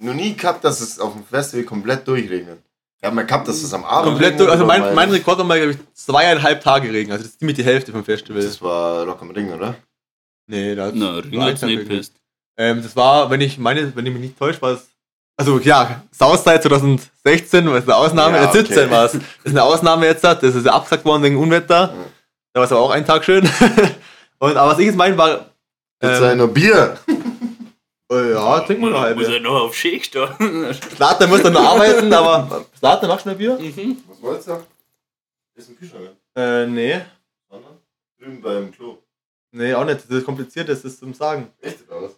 [0.00, 2.58] noch nie gehabt, dass es auf dem Festival komplett durchregnet.
[2.98, 4.50] Ich habe mal gehabt, dass es am Abend Komplett regnet, durch.
[4.50, 7.12] Also mein, mein Rekord war mal, glaube ich, zweieinhalb Tage Regen.
[7.12, 8.42] Also das ist ziemlich die Hälfte vom Festival.
[8.42, 9.76] Das war Rock am Ring, oder?
[10.46, 12.14] Nee, da Na, Ring ein hat's nicht bist.
[12.56, 14.88] ähm, Das war, wenn ich meine, wenn ich mich nicht täusche, war es.
[15.38, 18.90] Also ja, Southside 2016, das ist eine Ausnahme, Ja, äh, 17 okay.
[18.90, 19.12] war es.
[19.12, 21.94] Das ist eine Ausnahme jetzt, das ist ja abgesagt worden wegen Unwetter.
[22.54, 23.44] Da war es aber auch ein Tag schön.
[24.38, 25.30] Und, aber was ich jetzt meine war.
[26.00, 26.96] Jetzt Ähm, sei nur Bier.
[28.10, 29.24] äh, ja, trink mal noch Muss halbe.
[29.34, 30.36] er noch auf Schicht da?
[30.94, 32.64] Slater muss dann noch arbeiten, aber.
[32.78, 33.58] Slater, machst du noch Bier?
[33.58, 34.66] Was wolltest du?
[35.54, 36.10] Ist ein Kühlschrank.
[36.34, 37.00] Äh, nee.
[37.50, 37.72] Sondern
[38.18, 38.98] drüben beim Klo.
[39.56, 40.00] Nee, auch nicht.
[40.08, 41.50] Das ist kompliziert, das ist zum Sagen.
[41.62, 42.16] Echt oder was?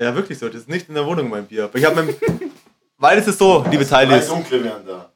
[0.00, 0.46] Ja, wirklich so.
[0.48, 1.64] Das ist nicht in der Wohnung mein Bier.
[1.64, 2.14] Aber ich habe
[2.96, 4.28] Weil es ist so, liebe Teilis.
[4.28, 5.12] dunkle wären da.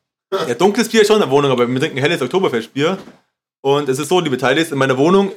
[0.48, 2.98] Ja, dunkles Bier ist schon in der Wohnung, aber wir trinken helles Oktoberfestbier.
[3.60, 5.30] Und es ist so, liebe Teilis, in meiner Wohnung,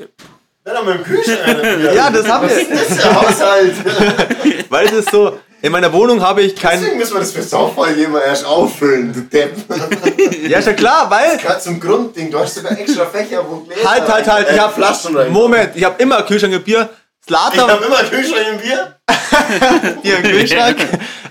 [0.68, 1.94] Er mit dem Kühlschrank.
[1.96, 2.56] Ja, das haben wir.
[2.56, 3.74] Das ist der Haushalt.
[4.70, 6.80] Weil es ist so, in meiner Wohnung habe ich kein.
[6.82, 9.56] Deswegen müssen wir das für Saufball immer erst auffüllen, du Depp.
[10.48, 11.38] Ja, ist ja klar, weil.
[11.38, 14.50] Gerade zum Grundding, du hast sogar extra Fächer, wo Gläser Halt, halt, halt.
[14.50, 15.32] äh, Ich habe Flaschen rein.
[15.32, 16.90] Moment, ich habe immer Kühlschrank und Bier.
[17.22, 18.96] Ich Slater habe immer Kühlschrank im Bier.
[20.02, 20.78] Bier im Kühlschrank.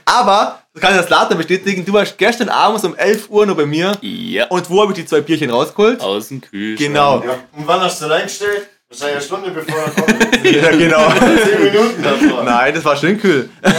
[0.05, 3.57] Aber, das kann ich das Slater bestätigen, du warst gestern abends um 11 Uhr nur
[3.57, 3.93] bei mir.
[4.03, 6.01] Ja, Und wo habe ich die zwei Bierchen rausgeholt?
[6.01, 6.79] aus dem Kühlschrank.
[6.79, 7.23] Genau.
[7.25, 7.33] Ja.
[7.57, 8.69] Und wann hast du reingestellt?
[8.89, 10.45] Wahrscheinlich eine Stunde bevor er kommt.
[10.45, 11.11] Ja, genau.
[11.13, 12.45] Zehn Minuten davor.
[12.45, 13.51] Nein, das war schön kühl.
[13.63, 13.73] das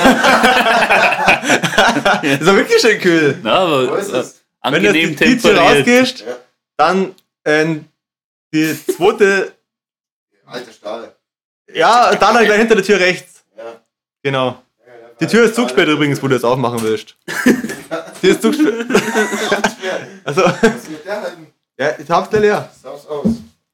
[2.45, 3.39] war wirklich schön kühl.
[3.41, 4.43] Na, aber Wo ist äh, es?
[4.63, 5.59] Wenn du angenehm die temperiert.
[5.59, 6.35] rausgehst, Ja.
[6.75, 7.85] dann ähm,
[8.53, 9.53] die zweite,
[10.45, 11.15] Alter Stahl.
[11.73, 13.43] ja, dann halt gleich hinter der Tür rechts.
[13.57, 13.63] Ja.
[14.23, 14.61] Genau.
[15.19, 17.15] Die Tür ist zugesperrt übrigens, wo du jetzt aufmachen willst.
[18.21, 18.85] Die ist zugesperrt.
[20.25, 21.47] Also, Was ist mit der halten?
[21.79, 22.69] ja, ich hab's gleich leer.
[22.83, 23.25] Saus aus.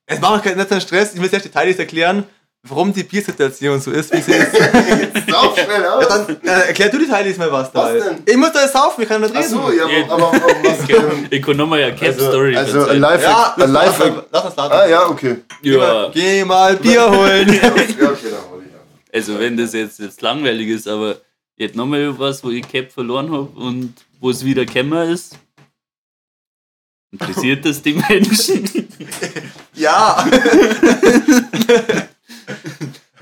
[0.10, 1.14] Jetzt machen wir keinen einen Stress.
[1.14, 2.26] Ich will erst detailliert erklären,
[2.68, 4.52] warum die Biersituation so ist, wie sie ist.
[5.30, 6.04] Sauf schnell aus.
[6.04, 7.84] Ja, dann äh, erklär du die Teile mal was da.
[7.96, 8.24] Was denn?
[8.26, 9.50] Ich muss da jetzt saufen, ich kann nicht Ach reden.
[9.50, 10.06] so, ja, Ja.
[10.10, 13.00] aber, aber was Ich kann nochmal eine Also, Cap-Story also erzählen.
[13.02, 14.00] live, Ja, a lass,
[14.32, 14.74] lass uns starten.
[14.76, 15.38] Ah ja, okay.
[15.62, 17.54] ja, Geh mal Bier holen.
[17.54, 18.08] Ja, okay, dann
[18.52, 18.86] hol ich ab.
[19.14, 21.16] also wenn das jetzt, jetzt langweilig ist, aber
[21.56, 25.38] jetzt nochmal was, wo ich Cap verloren habe und wo es wieder gekommen ist.
[27.12, 28.83] Interessiert das die Menschen?
[29.84, 30.26] Ja.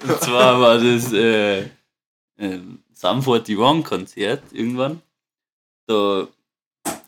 [0.04, 2.60] Und zwar war das äh, äh,
[2.94, 5.02] Sum 41 Konzert irgendwann.
[5.88, 6.28] Da,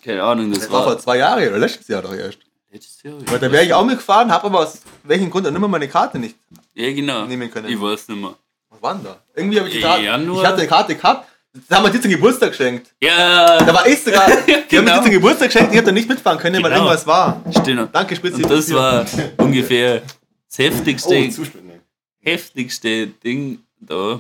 [0.04, 2.40] keine Ahnung, das, Das war war vor zwei Jahren oder letztes Jahr doch erst.
[2.72, 3.16] letztes Jahr.
[3.26, 6.20] Weil da wäre ich auch mitgefahren, habe aber aus welchem Grund auch mehr meine Karte
[6.20, 6.36] nicht.
[6.74, 7.26] Ja, genau.
[7.26, 7.70] nehmen können.
[7.70, 8.36] Ich weiß nicht mehr.
[8.70, 9.18] Was war denn da?
[9.36, 10.04] Irgendwie habe ich die Karte.
[10.04, 10.42] Januar?
[10.42, 11.28] Ich hatte eine Karte gehabt.
[11.70, 12.92] Da haben wir dir zum Geburtstag geschenkt.
[13.02, 14.26] Ja, Da war ich sogar.
[14.48, 14.98] Die haben mir Genau.
[14.98, 16.86] die zum Geburtstag geschenkt, ich habe da nicht mitfahren können, weil Genau.
[16.86, 17.44] irgendwas war.
[17.62, 17.90] stimmt.
[17.94, 18.38] Danke, Spitze.
[18.38, 19.06] Und das war
[19.38, 20.02] ungefähr
[20.50, 21.80] das heftigste, Oh, Zuspenden.
[22.20, 24.20] heftigste Ding da.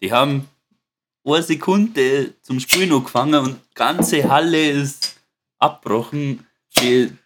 [0.00, 0.48] Die haben
[1.24, 5.14] eine Sekunde zum Spielen angefangen und die ganze Halle ist
[5.60, 6.44] abgebrochen.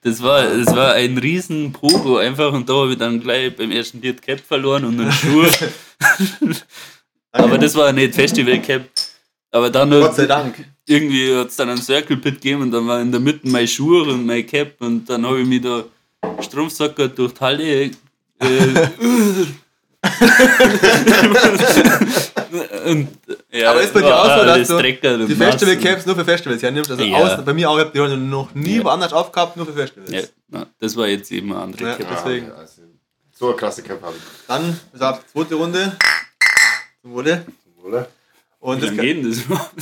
[0.03, 3.71] Das, war, das war ein riesen Pogo einfach und da habe ich dann gleich beim
[3.71, 5.47] ersten die Cap verloren und einen Schuh.
[7.33, 8.89] Aber das war nicht Festival Cap.
[9.57, 10.55] Aber dann Gott sei Dank.
[10.87, 13.67] irgendwie hat es dann einen Circle Pit gegeben und dann war in der Mitte mein
[13.67, 15.85] Schuhe und mein Cap und dann habe ich mich da
[16.43, 17.91] Strumpfsacker durch die Halle äh,
[22.87, 23.09] und,
[23.51, 26.63] ja, Aber ist bei dir auch so, dass du die Festival Caps nur für Festivals
[26.63, 26.91] hernimmst?
[26.91, 27.17] Also Ja.
[27.17, 28.85] außen, bei mir auch, ich habe die noch nie Ja.
[28.85, 30.11] woanders aufgehabt, nur für Festivals.
[30.11, 31.95] Ja, na, das war jetzt eben eine andere Ja.
[31.97, 32.07] Cap.
[32.13, 32.49] Deswegen.
[32.49, 32.83] Ja, also,
[33.39, 34.23] so eine krasse Cap habe ich.
[34.47, 35.97] Dann, wie gesagt, zweite Runde.
[37.03, 37.45] Zum Wohle.
[37.83, 38.09] Oder?
[38.67, 39.73] Und Wie das geht denn das überhaupt?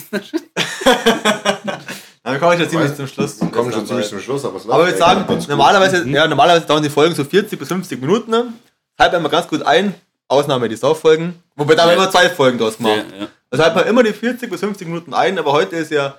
[2.22, 3.40] dann komme ich ja ziemlich zum Schluss.
[3.40, 5.48] Wir kommen schon Dann ziemlich zum Schluss, aber es Aber ich würde sagen, gut.
[5.48, 8.30] normalerweise, ja, normalerweise dauern die Folgen so 40 bis 50 Minuten.
[8.30, 8.52] Ne?
[8.98, 9.94] Halten wir ganz gut ein.
[10.28, 11.34] Ausnahme die Sauffolgen.
[11.56, 12.02] Wobei da haben wir Ja.
[12.02, 13.04] immer zwei Folgen draus gemacht.
[13.12, 13.28] Ja, ja.
[13.50, 16.16] Also halten wir immer die 40 bis 50 Minuten ein, aber heute ist ja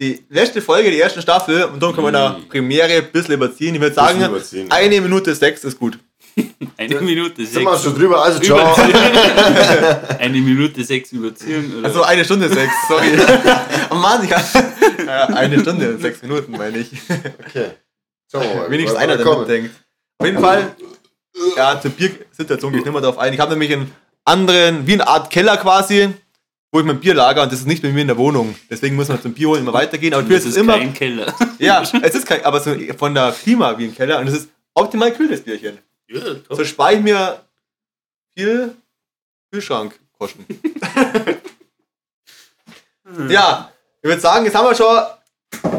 [0.00, 2.48] die letzte Folge der ersten Staffel und darum können wir da Mhm.
[2.48, 3.74] Premiere ein bisschen überziehen.
[3.74, 4.18] Ich würde sagen,
[4.70, 5.98] eine Minute sechs ist gut.
[6.76, 7.84] Eine Minute Sind wir sechs.
[7.84, 8.74] schon drüber, also ciao.
[10.18, 11.78] Eine Minute sechs überziehen.
[11.78, 11.88] Oder?
[11.88, 13.06] Also eine Stunde sechs, sorry.
[13.90, 16.90] oh Mann, ich hab, eine Stunde, sechs Minuten meine ich.
[17.46, 17.70] Okay.
[18.30, 18.70] Schauen wir mal.
[18.70, 19.40] Wenigstens einer, kommt.
[19.40, 19.74] mitdenkt.
[20.18, 20.74] Auf jeden Fall,
[21.56, 23.32] ja, zur Biersituation gehe ich nicht mehr darauf ein.
[23.32, 23.90] Ich habe nämlich einen
[24.24, 26.08] anderen, wie eine Art Keller quasi,
[26.72, 28.54] wo ich mein Bier lager und das ist nicht bei mir in der Wohnung.
[28.70, 30.12] Deswegen muss man zum Bier holen immer weitergehen.
[30.12, 31.32] Aber Bier das ist, ist immer, kein Keller.
[31.58, 34.48] ja, es ist kein, aber so von der Klima wie ein Keller und es ist
[34.74, 35.78] optimal kühl, das Bierchen.
[36.08, 36.56] Ja, top.
[36.56, 37.40] So spare ich mir
[38.34, 38.74] viel
[39.50, 40.46] Kühlschrankkosten.
[43.28, 45.02] ja, ich würde sagen, jetzt haben wir schon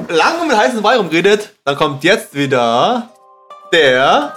[0.10, 1.56] lange mit heißen Wein rumgeredet.
[1.64, 3.10] Dann kommt jetzt wieder
[3.74, 4.36] der.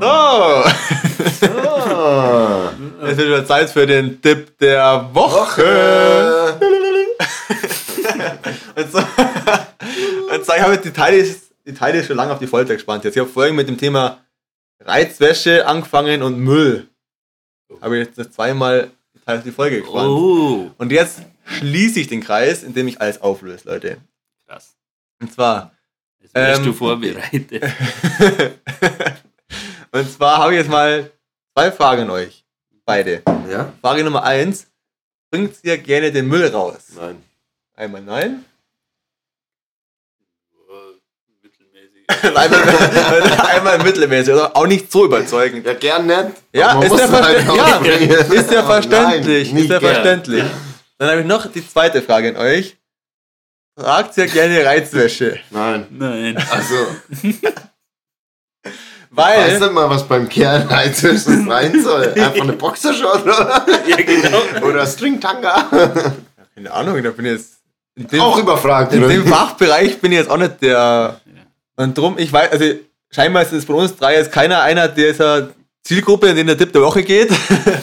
[0.00, 1.48] So,
[1.86, 2.43] Ah,
[3.14, 6.58] es wird wieder Zeit für den Tipp der Woche.
[8.76, 11.24] Und so, und so, ich habe jetzt die Teile,
[11.64, 13.04] die Teile schon lange auf die Folter gespannt.
[13.04, 14.18] Jetzt ich habe vorhin mit dem Thema
[14.80, 16.88] Reizwäsche angefangen und Müll.
[17.80, 20.08] Habe ich jetzt zweimal die Teile auf die Folge gespannt.
[20.08, 23.98] Oh, Und jetzt schließe ich den Kreis, indem ich alles auflöse, Leute.
[24.48, 24.74] krass.
[25.20, 25.72] Und zwar,
[26.20, 27.62] Jetzt wärst Ähm, du vorbereitet.
[29.92, 31.10] und zwar habe ich jetzt mal
[31.56, 32.43] zwei Fragen an euch.
[32.84, 33.22] Beide.
[33.50, 33.72] ja?
[33.80, 34.66] Frage Nummer eins.
[35.30, 36.92] Bringt ihr gerne den Müll raus?
[36.96, 37.22] Nein.
[37.74, 38.44] Einmal nein.
[41.42, 42.36] Mittelmäßig.
[42.36, 44.32] einmal, einmal mittelmäßig.
[44.32, 45.66] Also auch nicht so überzeugend.
[45.66, 46.18] Ja, gern nicht.
[46.52, 49.52] Ja, ist ja, halt ja, ist ja verständlich.
[49.52, 49.92] Nein, ist ja gern.
[49.94, 50.44] verständlich.
[50.98, 52.76] Dann habe ich noch die zweite Frage an euch.
[53.76, 55.40] Tragt ihr gerne Reizwäsche?
[55.50, 55.86] Nein.
[55.90, 56.36] Nein.
[56.36, 56.76] Also,
[59.14, 59.38] Weil.
[59.38, 62.12] weißt du mal, was beim Kerl Reizwäsche sein soll?
[62.16, 64.66] Einfach eine Boxershort oder, ja, genau.
[64.66, 65.68] oder Stringtanga?
[66.54, 67.54] Keine Ahnung, da bin ich jetzt.
[67.96, 68.92] In dem, Auch überfragt.
[68.92, 71.20] in dem Fachbereich bin ich jetzt auch nicht der.
[71.76, 72.64] Und drum, ich weiß, also
[73.10, 75.50] scheinbar ist es von uns drei jetzt keiner einer dieser
[75.84, 77.30] Zielgruppe, in der der Tipp der Woche geht.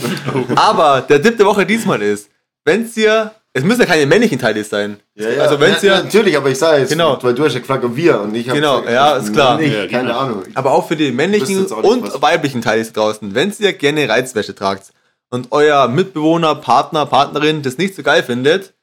[0.56, 2.30] Aber der Tipp der Woche diesmal ist,
[2.66, 3.32] wenn ihr.
[3.54, 5.00] Es müssen ja keine männlichen Teile sein.
[5.16, 5.44] Ja, ja.
[5.44, 6.04] Also wenn ja, ihr.
[6.04, 7.22] Natürlich, aber ich sage jetzt, Genau.
[7.22, 9.58] weil du hast ja gefragt, ob wir und ich habe Genau, gesagt, ja, ist klar.
[9.58, 10.20] Nicht, Ja, keine genau.
[10.20, 10.44] Ahnung.
[10.54, 13.36] Aber auch für die männlichen und was- weiblichen Teile draußen.
[13.36, 14.94] Wenn ihr gerne Reizwäsche tragt
[15.30, 18.74] und euer Mitbewohner, Partner, Partnerin das nicht so geil findet,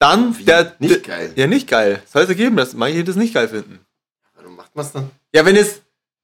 [0.00, 0.74] dann der.
[0.80, 1.30] Nicht geil.
[1.36, 2.02] Ja, nicht geil.
[2.12, 3.78] Soll es ergeben, dass manche das nicht geil finden.
[4.34, 5.10] Warum macht man es dann?
[5.32, 5.82] Ja, wenn jetzt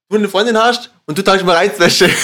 [0.09, 2.09] du eine Freundin hast und du tragst mal Reizwäsche.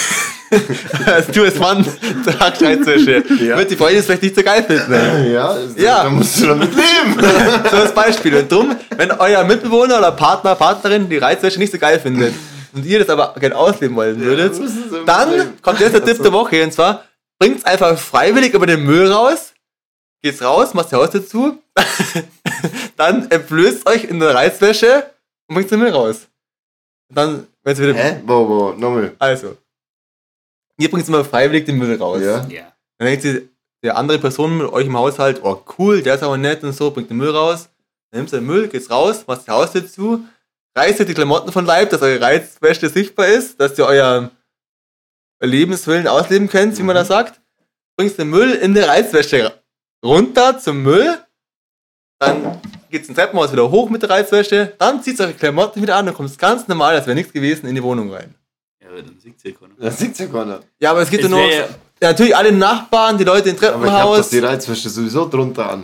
[1.06, 1.84] also du als Mann
[2.24, 3.24] tragst Reizwäsche.
[3.42, 3.56] Ja.
[3.58, 5.32] Wird die Freundin es vielleicht nicht so geil finden.
[5.32, 6.04] Ja, ist- Ja.
[6.04, 7.16] da musst du damit leben.
[7.70, 8.36] So als Beispiel.
[8.36, 12.34] Und drum, wenn euer Mitbewohner oder Partner, Partnerin die Reizwäsche nicht so geil findet
[12.72, 14.62] und ihr das aber gerne ausleben wollen würdet, sie
[15.06, 15.52] dann leben.
[15.62, 16.62] kommt jetzt der Tipp der Woche.
[16.62, 17.04] Und zwar,
[17.38, 19.52] bringt's einfach freiwillig über den Müll raus,
[20.22, 21.58] geht's raus, macht die Haustür zu,
[22.96, 25.04] dann entblößt euch in der Reizwäsche
[25.48, 26.26] und bringt den Müll raus.
[27.10, 27.94] Und dann, wenn's wieder...
[27.94, 28.16] Hä?
[28.26, 29.12] Wo, wo, nochmal.
[29.18, 29.56] Also,
[30.78, 32.20] ihr bringt immer freiwillig den Müll raus.
[32.22, 32.46] Ja.
[32.48, 32.72] Ja.
[32.98, 33.48] Dann denkt sie,
[33.82, 36.90] der andere Person mit euch im Haushalt, oh cool, der ist aber nett und so,
[36.90, 37.68] bringt den Müll raus.
[38.10, 40.24] Dann nimmst du den Müll, geht's raus, machst die Haustür zu,
[40.76, 44.30] reißt ihr die Klamotten von Leib, dass eure Reizwäsche sichtbar ist, dass ihr euren
[45.40, 47.40] Lebenswillen ausleben könnt, wie man das sagt.
[47.96, 49.52] Bringst den Müll in der Reizwäsche
[50.04, 51.18] runter zum Müll,
[52.18, 52.60] dann
[52.90, 56.14] geht's ein Treppenhaus wieder hoch mit der Reizwäsche, dann zieht eure Klamotten wieder an und
[56.14, 58.34] kommt ganz normal, als wäre nichts gewesen, in die Wohnung rein.
[58.84, 59.72] Ja, aber dann sieht ja keiner.
[59.78, 60.60] Das sieht's ja gar nicht.
[60.78, 61.40] Ja, aber es geht Es ja nur.
[61.50, 64.28] Ja, natürlich alle Nachbarn, die Leute im Aber ich hab doch Treppenhaus.
[64.30, 65.82] die Reizwäsche sowieso drunter an.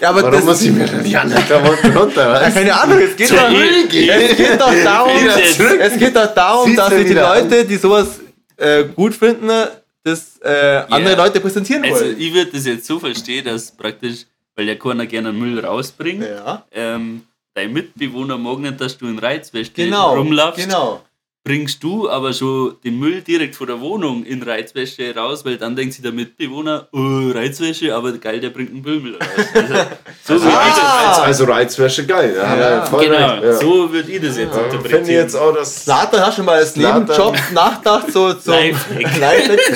[0.00, 2.22] Ja, aber Warum das, muss ich mir denn die anderen Klamotten runter?
[2.22, 2.56] ja, Weißt?
[2.56, 5.12] keine Ahnung, es geht, doch, es geht doch darum,
[5.80, 7.50] es geht doch darum, dass sich die wieder an.
[7.50, 8.20] Leute, die sowas
[8.56, 9.50] äh, gut finden,
[10.04, 12.16] das äh, andere Leute präsentieren Also wollen.
[12.18, 16.64] ich würde das jetzt so verstehen, dass praktisch, weil ja keiner gerne Müll rausbringt, Ja,
[16.72, 17.22] ähm,
[17.54, 20.14] dein Mitbewohner mag nicht, dass du in Reizwäsche genau.
[20.14, 21.02] rumlaufst, Genau.
[21.42, 25.74] Bringst du aber schon den Müll direkt vor der Wohnung in Reizwäsche raus, weil dann
[25.74, 29.46] denkt sich der Mitbewohner, oh, Reizwäsche, aber geil, der bringt einen Müll raus.
[29.54, 29.74] Also,
[30.24, 32.34] so würde ich das, Ah, Also Reizwäsche geil.
[32.36, 32.84] Ja, Ja.
[32.84, 33.52] genau, recht, ja.
[33.54, 35.22] so würde ich das jetzt Ja, Finde ich interpretieren.
[35.22, 35.84] jetzt auch, dass.
[35.84, 36.76] Slatan, hast du schon mal als.
[36.76, 38.52] Nebenjob nachgedacht, so zum.
[38.54, 39.60] Lifehack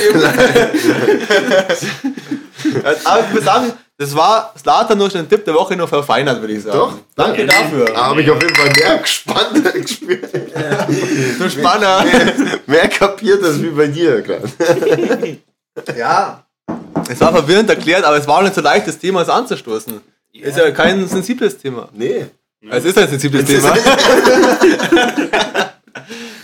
[3.04, 6.54] Aber ich muss sagen, das war Slatan durch den Tipp der Woche noch verfeinert, würde
[6.54, 6.76] ich sagen.
[6.76, 7.84] Doch, Danke dafür.
[7.86, 10.30] Da habe ich auf jeden Fall mehr gespannt gespürt.
[11.38, 12.04] Du Spanner.
[12.66, 14.48] Mehr kapiert das wie bei dir gerade.
[15.96, 16.44] Ja.
[17.10, 20.00] Es war verwirrend erklärt, aber es war auch nicht so leicht, das Thema anzustoßen.
[20.32, 21.88] Ist ja kein sensibles Thema.
[21.92, 22.26] Nee.
[22.70, 23.74] Es ist ein sensibles Thema.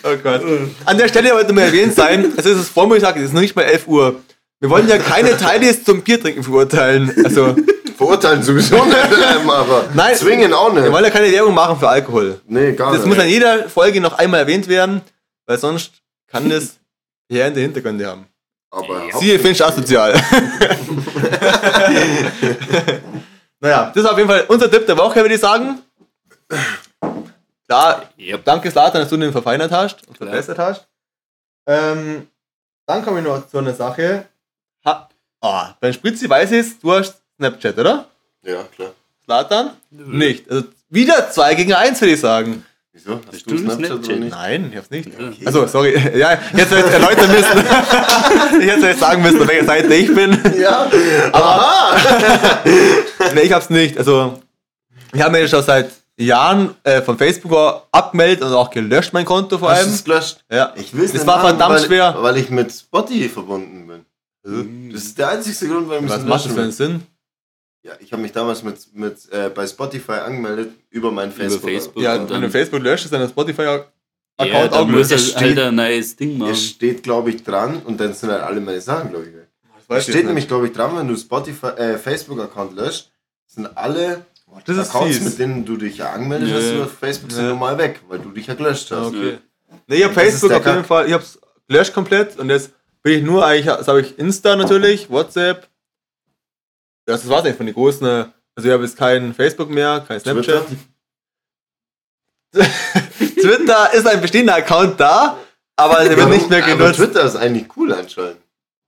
[0.03, 0.43] oh Gott.
[0.85, 3.55] An der Stelle wollte mal erwähnt sein, es ist das Vormittag, es ist noch nicht
[3.55, 4.21] mal 11 Uhr.
[4.61, 7.13] Wir wollen ja keine Teile zum Biertrinken verurteilen.
[7.25, 7.57] Also,
[7.97, 8.97] Verurteilen sowieso nicht,
[9.41, 10.15] ähm, aber Nein.
[10.17, 10.93] zwingen auch wir nicht.
[10.93, 12.41] wollen ja keine Werbung machen für Alkohol.
[12.47, 13.09] Nee, gar Das nicht.
[13.09, 15.03] muss an jeder Folge noch einmal erwähnt werden,
[15.47, 15.93] weil sonst
[16.27, 16.77] kann das
[17.29, 18.27] hier in der Hintergründe haben.
[18.71, 20.15] aber Siehe Finch asozial.
[23.61, 25.81] naja, das ist auf jeden Fall unser Tipp der Woche, würde ich sagen.
[27.69, 28.45] Klar, Yep.
[28.45, 30.89] danke Slatan, dass du den verfeinert hast und verbessert hast.
[31.67, 32.27] Ähm,
[32.87, 34.25] dann komme ich noch zu einer Sache.
[35.41, 38.07] Ah, beim Spritzi weiß ich du hast Snapchat, oder?
[38.45, 38.91] Ja, klar.
[39.25, 39.71] Slatan?
[39.91, 40.51] Nicht.
[40.51, 42.65] Also wieder 2 gegen 1, würde ich sagen.
[42.93, 43.21] Wieso?
[43.33, 44.09] Hast du du Snapchat Snapchat?
[44.11, 44.31] oder nicht?
[44.31, 45.09] Nein, ich hab's nicht.
[45.47, 45.93] Also, sorry.
[46.19, 47.59] Ja, jetzt hätte ich erläutern müssen.
[48.61, 50.39] ich hätte jetzt sagen müssen, auf welcher Seite ich bin.
[50.61, 50.91] Ja.
[53.35, 53.97] Nee, ich hab's nicht.
[53.97, 54.41] Also,
[55.13, 59.59] ich habe mir schon seit Jahren äh, von Facebook abgemeldet und auch gelöscht, mein Konto
[59.59, 59.95] vor Hast du allem.
[59.95, 60.45] es gelöscht?
[60.51, 60.73] Ja.
[60.77, 62.15] Ich will es Das war verdammt weil, schwer.
[62.19, 64.05] Weil ich mit Spotify verbunden bin.
[64.43, 66.73] Das ist der einzige Grund, warum ich Was es macht das für einen.
[66.73, 67.03] Sinn?
[67.83, 71.71] Ja, ich habe mich damals mit, mit, äh, bei Spotify angemeldet über mein Facebook.
[71.71, 72.03] Facebook.
[72.03, 73.87] Ja, und wenn dann- du Facebook löscht, ist dein Spotify-Account
[74.41, 75.35] Ja, auch dann muss gelöscht.
[75.35, 76.53] er halt ein neues Ding machen.
[76.53, 79.35] Es steht, glaube ich, dran und dann sind halt alle meine Sachen, glaube ich.
[79.35, 79.47] weg.
[79.89, 83.11] Es steht nämlich, glaube ich, dran, wenn du Spotify, äh, Facebook-Account löscht,
[83.47, 84.25] sind alle
[84.67, 85.25] Das ist Accounts, fies.
[85.25, 88.47] mit denen du dich ja angemeldet hast über Facebook, sind normal weg, weil du dich
[88.47, 89.07] ja gelöscht hast.
[89.09, 89.39] Okay.
[89.89, 90.85] Nee, ich hab Das ist Facebook auf jeden.
[90.85, 92.71] Fall, ich hab's gelöscht komplett und jetzt
[93.03, 95.69] bin ich nur eigentlich, jetzt habe ich Insta natürlich, WhatsApp.
[97.07, 98.07] Das war's eigentlich von den großen.
[98.07, 100.67] Also ich habe jetzt kein Facebook mehr, kein Snapchat.
[103.41, 105.39] Twitter ist ein bestehender Account da,
[105.77, 106.97] aber der wird nicht mehr Aber genutzt.
[106.97, 108.39] Twitter ist eigentlich cool anscheinend.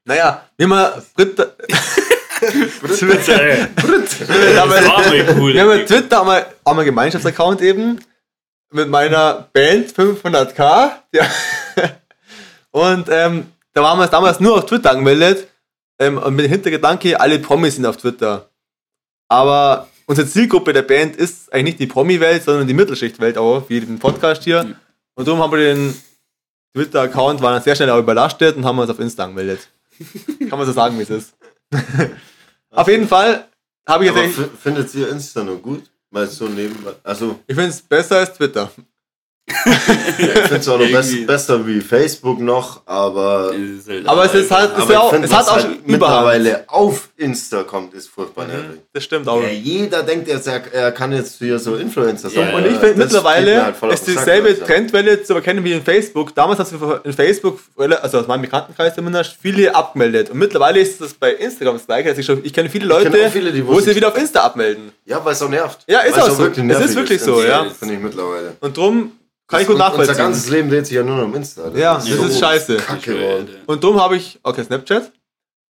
[0.05, 3.39] Naja, wie man Twitter, Twitter.
[3.39, 5.55] Das war mal cool.
[5.55, 8.01] wir haben ja Twitter haben wir, haben wir einen Gemeinschaftsaccount eben
[8.73, 10.91] mit meiner Band 500k.
[11.13, 11.27] Ja.
[12.73, 15.49] Und ähm, da waren wir damals nur auf Twitter angemeldet
[15.99, 18.51] ähm, und mit dem Hintergedanke, alle Promis sind auf Twitter.
[19.29, 23.81] Aber unsere Zielgruppe der Band ist eigentlich nicht die Promi-Welt, sondern die Mittelschichtwelt auch, wie
[23.81, 24.77] den Podcast hier.
[25.15, 25.95] Und darum haben wir den
[26.75, 29.69] Twitter-Account, waren sehr schnell auch überlastet und haben uns auf Insta angemeldet.
[30.49, 31.35] Kann man so sagen, wie es ist.
[32.71, 33.49] auf jeden Fall
[33.87, 35.85] habe ich jetzt findet ihr Insta nur gut?
[36.15, 36.93] Es so nebenbei.
[37.03, 38.71] Also, Ich finde es besser als Twitter.
[40.19, 43.53] Ich finde es auch noch best, besser wie Facebook noch, aber.
[43.55, 46.65] ist halt Aber es ist halt, ist ja auch, find, es hat auch halt mittlerweile
[46.69, 48.81] auf Insta kommt, ist furchtbar nervig.
[48.93, 49.43] Das stimmt auch.
[49.43, 52.49] Ja, jeder denkt jetzt, er, er kann jetzt hier so Influencer sein.
[52.49, 54.67] Ja, Und ich finde mittlerweile halt ist Sack, dieselbe Alter.
[54.67, 56.35] Trendwelle zu erkennen wie in Facebook.
[56.35, 60.31] Damals hast du in Facebook, also aus meinem Bekanntenkreis zumindest, viele abgemeldet.
[60.31, 62.09] Und mittlerweile ist das bei Instagram das gleiche.
[62.09, 64.93] Also ich, kenne viele Leute, kenn viele, die wo sie wieder auf Insta abmelden.
[65.05, 65.81] Ja, weil es auch nervt.
[65.87, 66.47] Ja, ist Weil's auch so.
[66.47, 67.67] Es ist wirklich so, ja.
[67.79, 68.57] Finde ich mittlerweile.
[68.61, 69.13] Und drum
[69.53, 70.17] kann ich gut Und Unser nachvollziehen.
[70.17, 71.69] ganzes Leben dreht sich ja nur noch um Insta.
[71.75, 72.77] Ja, das ist scheiße.
[72.79, 73.49] Kacke geworden.
[73.67, 75.13] Und drum habe ich, okay, Snapchat.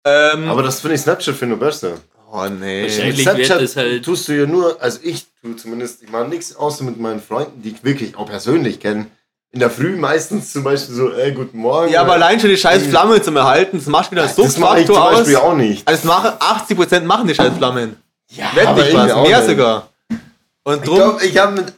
[0.06, 1.92] Ähm, Aber das finde ich Snapchat finde ich besser.
[2.32, 2.82] oh nee.
[2.84, 4.04] Mit wird es halt.
[4.04, 7.62] tust du ja nur, also ich tue zumindest, ich mache nichts außer mit meinen Freunden,
[7.62, 9.06] die ich wirklich auch persönlich kenne.
[9.50, 11.88] In der Früh meistens zum Beispiel so, ey, guten Morgen.
[11.92, 14.80] Ja, aber allein schon die scheiß Flamme zum Erhalten, das macht wieder einen das mache
[14.80, 15.18] ich zum Suchtfaktor aus.
[15.20, 15.86] Beispiel auch nicht.
[15.86, 17.96] Also machen 80% machen die scheiß Flammen.
[18.30, 19.48] Ja, Wett nicht was, mehr nicht.
[19.48, 19.88] sogar.
[20.64, 21.72] Und Ich drum, glaube, ich habe mit.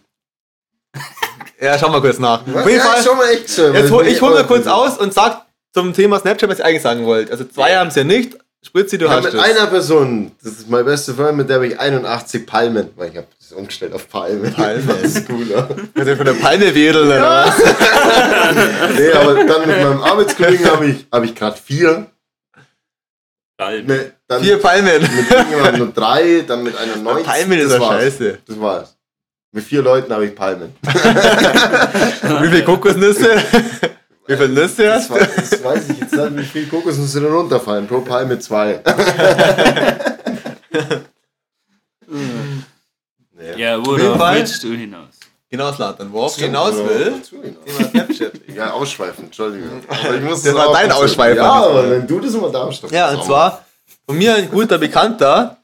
[1.61, 2.41] Ja, schau mal kurz nach.
[2.43, 3.75] Auf jeden ja, Fall, schon mal echt schön.
[3.75, 5.43] jetzt hol, ich hol mal kurz aus und sag
[5.73, 7.31] zum Thema Snapchat, was ihr eigentlich sagen wollt.
[7.31, 8.37] Also zwei haben es ja nicht.
[8.65, 9.41] Spritzi, du Ich hast mit es.
[9.41, 13.17] einer Person, das ist meine beste Freundin, mit der habe ich 81 Palmen, weil ich
[13.17, 14.53] habe das umgestellt auf Palmen.
[14.53, 14.89] Palmen.
[14.89, 15.69] Das ist cooler.
[15.95, 17.57] Kannst du von der Palme wedeln oder was?
[18.99, 22.07] nee, aber dann mit meinem Arbeitskollegen habe ich, hab ich gerade vier.
[23.61, 23.87] Halt.
[23.87, 25.01] Ne, dann Vier Palmen.
[25.01, 27.25] mit irgendjemandem nur drei, dann mit einer 90.
[27.27, 28.39] Palmen ist das scheiße.
[28.47, 28.96] Das war's.
[29.57, 30.75] Mit vier Leuten habe ich Palmen.
[30.83, 33.37] Wie viele Kokosnüsse?
[34.27, 35.15] Wie viele Nüsse Das, hast du?
[35.15, 37.87] war, das weiß ich jetzt nicht, wie viel Kokosnüsse dann runterfallen.
[37.87, 38.83] Pro Palme zwei.
[43.57, 45.15] Ja, jeden worauf willst du hinaus?
[45.51, 46.13] Slatan.
[46.13, 48.33] Worauf ich hinaus will, Thema Snapchat.
[48.55, 49.81] Ja, ausschweifen, Entschuldigung.
[49.89, 51.37] Aber ich muss Das war dein Ausschweifen.
[51.39, 52.91] Ja, aber wenn du das mal darfst.
[52.91, 53.65] Ja, und zwar
[54.07, 55.56] von mir ein guter Bekannter,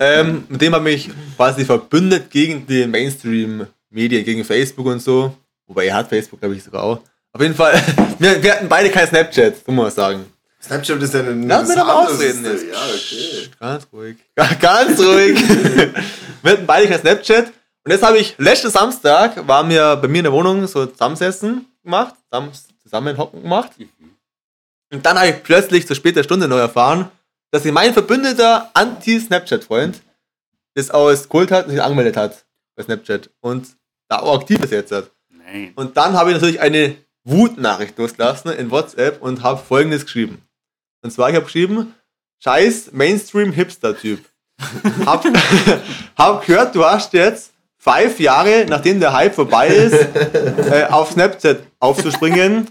[0.00, 5.34] ähm, mit dem habe ich quasi verbündet gegen die Mainstream-Medien, gegen Facebook und so.
[5.66, 7.00] Wobei er hat Facebook, glaube ich, sogar auch.
[7.32, 7.80] Auf jeden Fall,
[8.18, 10.26] wir, wir hatten beide kein Snapchat, muss man sagen.
[10.60, 12.64] Snapchat ist ja eine Lass mir doch mal ausreden jetzt.
[12.64, 13.50] Ja, okay.
[13.60, 14.16] Ganz ruhig.
[14.60, 15.38] Ganz ruhig.
[16.42, 17.52] wir hatten beide kein Snapchat.
[17.84, 21.66] Und jetzt habe ich letzten Samstag, waren wir bei mir in der Wohnung so zusammensessen
[21.82, 22.50] gemacht, zusammen,
[22.82, 23.70] zusammenhocken gemacht.
[24.92, 27.10] Und dann habe ich plötzlich zu später Stunde noch erfahren,
[27.50, 30.00] dass sich mein verbündeter Anti-Snapchat-Freund
[30.74, 32.46] das aus Kult hat und sich angemeldet hat
[32.76, 33.30] bei Snapchat.
[33.40, 33.68] Und
[34.08, 34.92] da auch aktiv ist jetzt.
[35.28, 35.72] Nein.
[35.74, 40.42] Und dann habe ich natürlich eine Wutnachricht losgelassen in WhatsApp und habe folgendes geschrieben.
[41.02, 41.94] Und zwar, ich habe geschrieben,
[42.42, 44.20] scheiß Mainstream-Hipster-Typ.
[45.06, 45.24] hab,
[46.16, 49.94] hab gehört, du hast jetzt fünf Jahre, nachdem der Hype vorbei ist,
[50.70, 52.68] äh, auf Snapchat aufzuspringen.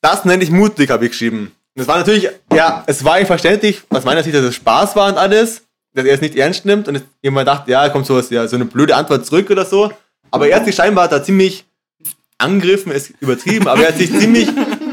[0.00, 1.54] Das nenne ich mutig, habe ich geschrieben.
[1.74, 5.08] Das war natürlich, ja, es war eigentlich verständlich, aus meiner Sicht, dass es Spaß war
[5.08, 5.62] und alles,
[5.92, 8.64] dass er es nicht ernst nimmt und jemand dachte, ja, kommt sowas, ja, so eine
[8.64, 9.92] blöde Antwort zurück oder so.
[10.30, 11.64] Aber er hat sich scheinbar da ziemlich
[12.38, 14.48] angegriffen, ist übertrieben, aber er hat sich ziemlich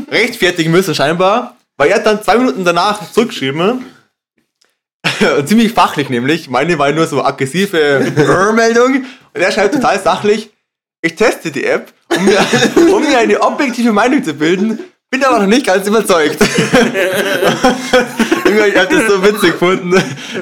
[0.09, 3.85] rechtfertigen müssen scheinbar, weil er hat dann zwei Minuten danach zurückgeschrieben,
[5.45, 8.11] ziemlich fachlich nämlich, meine war nur so aggressive
[8.55, 10.51] Meldung und er schreibt total sachlich,
[11.01, 12.39] ich teste die App, um mir,
[12.93, 14.79] um mir eine objektive Meinung zu bilden,
[15.11, 16.39] bin aber noch nicht ganz überzeugt.
[18.43, 19.93] Ich hab das so witzig gefunden.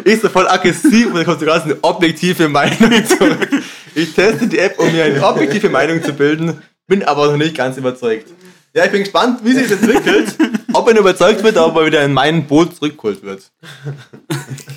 [0.04, 3.48] Ich so voll aggressiv und dann kommt so ganz eine objektive Meinung zurück.
[3.94, 7.56] Ich teste die App, um mir eine objektive Meinung zu bilden, bin aber noch nicht
[7.56, 8.28] ganz überzeugt.
[8.74, 10.36] Ja, ich bin gespannt, wie sich das entwickelt.
[10.74, 13.52] Ob er überzeugt wird, ob er wieder in mein Boot zurückgeholt wird.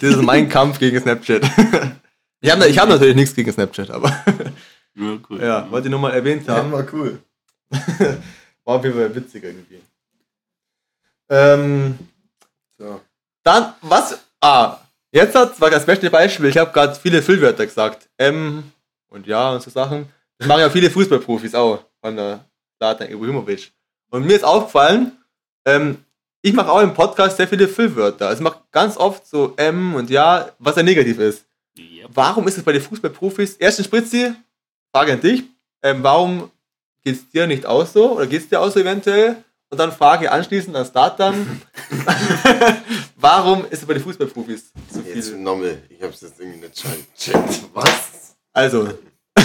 [0.03, 1.43] Das ist mein Kampf gegen Snapchat.
[2.43, 4.09] Ich habe ich hab natürlich nichts gegen Snapchat, aber
[4.95, 5.41] Ja, cool.
[5.41, 6.71] ja, wollte ich nochmal erwähnt Ja, haben.
[6.73, 7.19] war cool.
[8.65, 9.81] War auf jeden Fall witzig irgendwie.
[11.29, 11.99] Ähm,
[12.79, 13.01] So.
[13.43, 14.19] dann, was?
[14.41, 14.79] Ah,
[15.13, 16.47] jetzt hat war das beste Beispiel.
[16.47, 18.09] Ich habe gerade viele Füllwörter gesagt.
[18.17, 18.73] M
[19.09, 20.09] und ja und so Sachen.
[20.39, 21.85] Das machen ja viele Fußballprofis auch.
[22.01, 22.45] Von der
[22.79, 23.73] Zlatan Ibrahimovic.
[24.11, 25.13] Und mir ist aufgefallen,
[25.65, 26.05] ähm,
[26.43, 28.27] ich mache auch im Podcast sehr viele Füllwörter.
[28.29, 31.45] Also ich mache ganz oft so M und ja, was ja negativ ist.
[31.77, 32.07] Ja.
[32.13, 33.57] Warum ist es bei den Fußballprofis?
[33.57, 34.35] Erstens Spritzi,
[34.93, 35.45] Frage an dich.
[35.83, 36.51] Ähm, warum
[37.03, 38.13] geht es dir nicht aus so?
[38.17, 39.37] Oder geht es dir aus so eventuell?
[39.71, 41.63] Und dann Frage anschließend an Start dann.
[43.17, 45.39] Warum ist es bei den Fußballprofis so Jetzt viel?
[45.39, 47.63] nochmal, ich hab's jetzt irgendwie nicht schon gecheckt.
[47.73, 48.35] Was?
[48.53, 48.91] Also,
[49.35, 49.41] du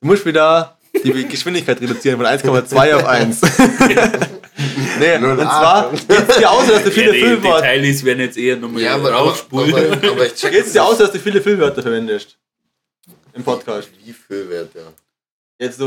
[0.00, 3.40] musst wieder die Geschwindigkeit reduzieren von 1,2 auf 1.
[4.98, 5.36] nee, und 0,8.
[5.36, 8.94] zwar geht's dir aus, dass du viele die Füllwörter, Details werden jetzt eher nochmal Ja,
[8.94, 9.92] aber, aber, rausspulen.
[9.92, 12.36] aber, aber ich check geht's dir aus, dass du viele Füllwörter verwendest?
[13.34, 13.88] Im Podcast.
[14.04, 14.80] Wie viel wert, ja.
[15.58, 15.78] Jetzt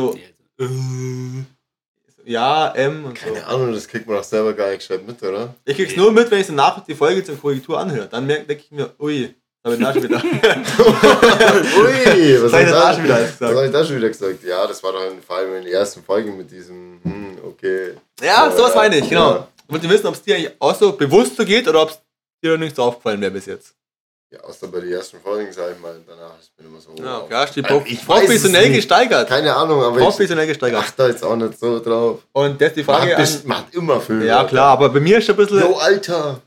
[0.67, 3.25] so, ja, M und so.
[3.25, 5.55] Keine Ahnung, das kriegt man doch selber gar nicht gescheit mit, oder?
[5.65, 8.07] Ich krieg's nur mit, wenn ich so nach die Folge zur Korrektur anhöre.
[8.07, 9.33] Dann denke ich mir, ui,
[9.63, 10.21] hab ich da schon wieder.
[11.79, 13.57] Ui, was Sag hab ich da, auch schon wieder alles was gesagt?
[13.57, 14.43] hab ich da schon wieder gesagt?
[14.43, 17.93] Ja, das war doch in, vor allem in der ersten Folge mit diesem, hm, okay.
[18.21, 19.31] Ja, So, sowas meine ich, genau.
[19.31, 19.47] Ja.
[19.67, 21.99] Ich wollte wissen, ob es dir eigentlich auch so bewusst so geht oder ob es
[22.43, 23.75] dir noch nicht so aufgefallen wäre bis jetzt.
[24.31, 26.93] Ja, außer bei den ersten Folgen, sag ich mal, danach ist mir immer so.
[27.03, 29.27] Ja, ja steht Äh, prof ich professionell gesteigert.
[29.27, 30.79] Keine Ahnung, aber ich Professionell gesteigert.
[30.81, 32.19] achte da jetzt auch nicht so drauf.
[32.33, 34.25] Und das ist die Man Frage hat, best- an, man hat immer Filme.
[34.25, 35.59] Ja klar, aber bei mir ist schon ein bisschen...
[35.61, 36.41] Yo, Alter,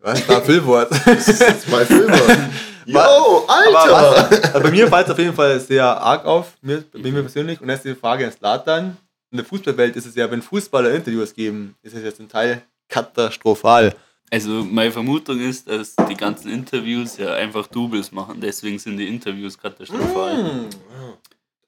[0.00, 0.90] Was ist da Füllwort?
[1.04, 2.10] das ist jetzt mein Film.
[2.86, 4.30] Yo, Alter!
[4.30, 7.20] was, also bei mir fällt es auf jeden Fall sehr arg auf, mir, bei mir
[7.20, 7.60] persönlich.
[7.60, 8.96] Und das ist die Frage an Slatan.
[9.32, 12.62] In der Fußballwelt ist es ja, wenn Fußballer Interviews geben, ist es ja zum Teil
[12.88, 13.92] katastrophal.
[14.30, 18.40] Also meine Vermutung ist, dass die ganzen Interviews ja einfach Doubles machen.
[18.40, 20.68] Deswegen sind die Interviews katastrophal.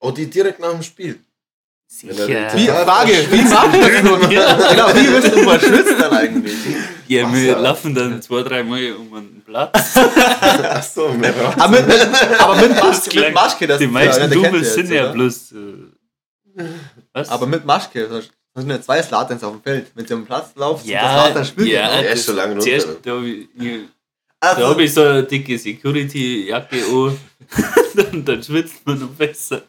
[0.01, 1.21] Oh, die direkt nach dem Spiel.
[1.91, 2.29] Sicher.
[2.55, 4.21] Wie, Frage, wie macht das nun?
[4.29, 6.55] genau, wie wirst du mal schwitzen dann eigentlich?
[7.07, 7.61] Ja, wir Wasser.
[7.63, 9.97] laufen dann zwei, drei Mal um einen Platz.
[10.63, 11.99] Achso, mehr Aber mit, mit,
[12.39, 15.53] aber mit, Maschke, mit Maschke, das die ist meisten ja, Doubles sind jetzt, ja bloß.
[15.53, 16.65] Äh,
[17.15, 17.31] was?
[17.31, 18.23] Aber mit Maschke,
[18.59, 19.91] das sind ja zwei Slatans auf dem Feld.
[19.95, 21.69] Wenn sie am Platz laufen, ja, das Slatan spielt.
[21.69, 22.01] ja?
[22.03, 22.65] Der ist schon lange runter.
[22.65, 23.49] zuerst, da habe ich,
[24.41, 27.19] Also, da hab ich so eine dicke Security-Jacke an.
[27.95, 29.63] dann, dann schwitzt man noch besser.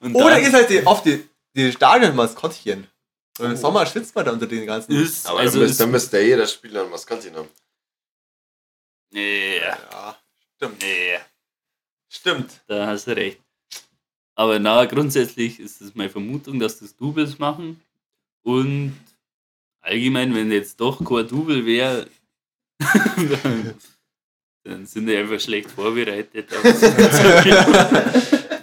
[0.00, 2.86] Und oder dann ist halt die, oft die, die Stadionmaskottchen.
[3.38, 4.92] Und im Sommer schwitzt man da unter den ganzen.
[4.92, 7.48] ist, Aber also dann, müsste, ist, dann müsste ja jeder Spieler ein Maskottchen haben.
[9.10, 10.16] nee, Ja,
[10.56, 10.80] stimmt.
[10.82, 11.18] nee,
[12.08, 12.50] Stimmt.
[12.68, 13.40] da hast du recht.
[14.36, 17.80] Aber na, grundsätzlich ist es meine Vermutung, dass das Doubles machen.
[18.44, 18.94] Und
[19.80, 22.06] allgemein, wenn jetzt doch kein Double wäre,
[22.78, 23.74] dann,
[24.64, 26.46] dann sind die einfach schlecht vorbereitet.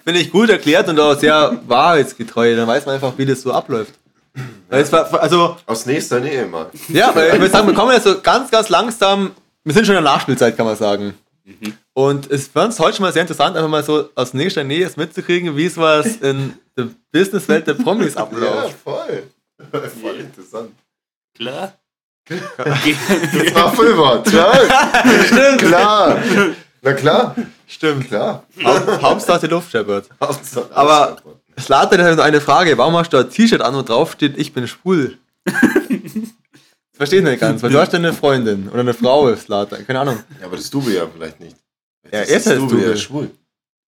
[0.04, 2.56] Finde ich gut erklärt und auch sehr wahrheitsgetreu.
[2.56, 3.94] Dann weiß man einfach, wie das so abläuft.
[4.70, 6.70] Weil es war- Also, Aus nächster Nähe mal.
[6.90, 9.32] ja, weil ich würde sagen, wir kommen jetzt so ganz, ganz langsam.
[9.64, 11.14] Wir sind schon in der Nachspielzeit, kann man sagen.
[11.44, 11.74] Mhm.
[11.94, 14.86] Und es war uns heute schon mal sehr interessant, einfach mal so aus nächster Nähe
[14.86, 18.76] es mitzukriegen, wie es was in der Businesswelt der Promis Ja, abläuft.
[18.84, 19.24] voll.
[20.01, 20.72] Voll interessant.
[21.36, 21.74] Klar.
[22.30, 24.28] Das war Füllwort.
[24.28, 24.55] Klar.
[25.26, 25.57] Stimmt.
[25.59, 26.20] klar.
[26.84, 27.36] Na klar.
[27.68, 28.07] Stimmt.
[28.07, 28.43] Klar.
[28.64, 30.09] Haupt- Hauptsache die Luft scheppert.
[30.20, 31.18] Hauptsache- Aber
[31.59, 32.78] Slatan hat noch eine Frage.
[32.78, 35.18] Warum hast du ein T-Shirt an, wo drauf steht, ich bin schwul?
[35.43, 35.53] Das
[36.93, 39.86] verstehe ich nicht ganz, weil du hast ja eine Freundin oder eine Frau, Slatan.
[39.86, 40.20] Keine Ahnung.
[40.39, 41.57] Ja, aber das Double ja vielleicht nicht.
[42.12, 42.91] Ja, Das er ist ist halt Double Double.
[42.91, 43.32] ja schwul.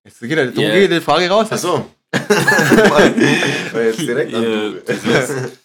[0.03, 0.73] Jetzt geht, er- darum Ja.
[0.73, 1.51] geht die Frage raus.
[1.51, 1.85] Achso.
[2.11, 4.83] Weil jetzt direkt an Ja, Double.
[4.85, 5.59] das ist-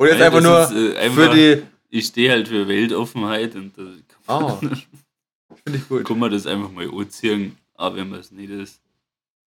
[0.00, 1.62] Oder jetzt einfach das nur ist, äh, einfach- für die.
[1.92, 3.82] Ich stehe halt für Weltoffenheit und da
[4.28, 6.04] Oh, finde ich gut.
[6.04, 8.80] kann man das einfach mal anziehen, auch wenn man es nicht ist.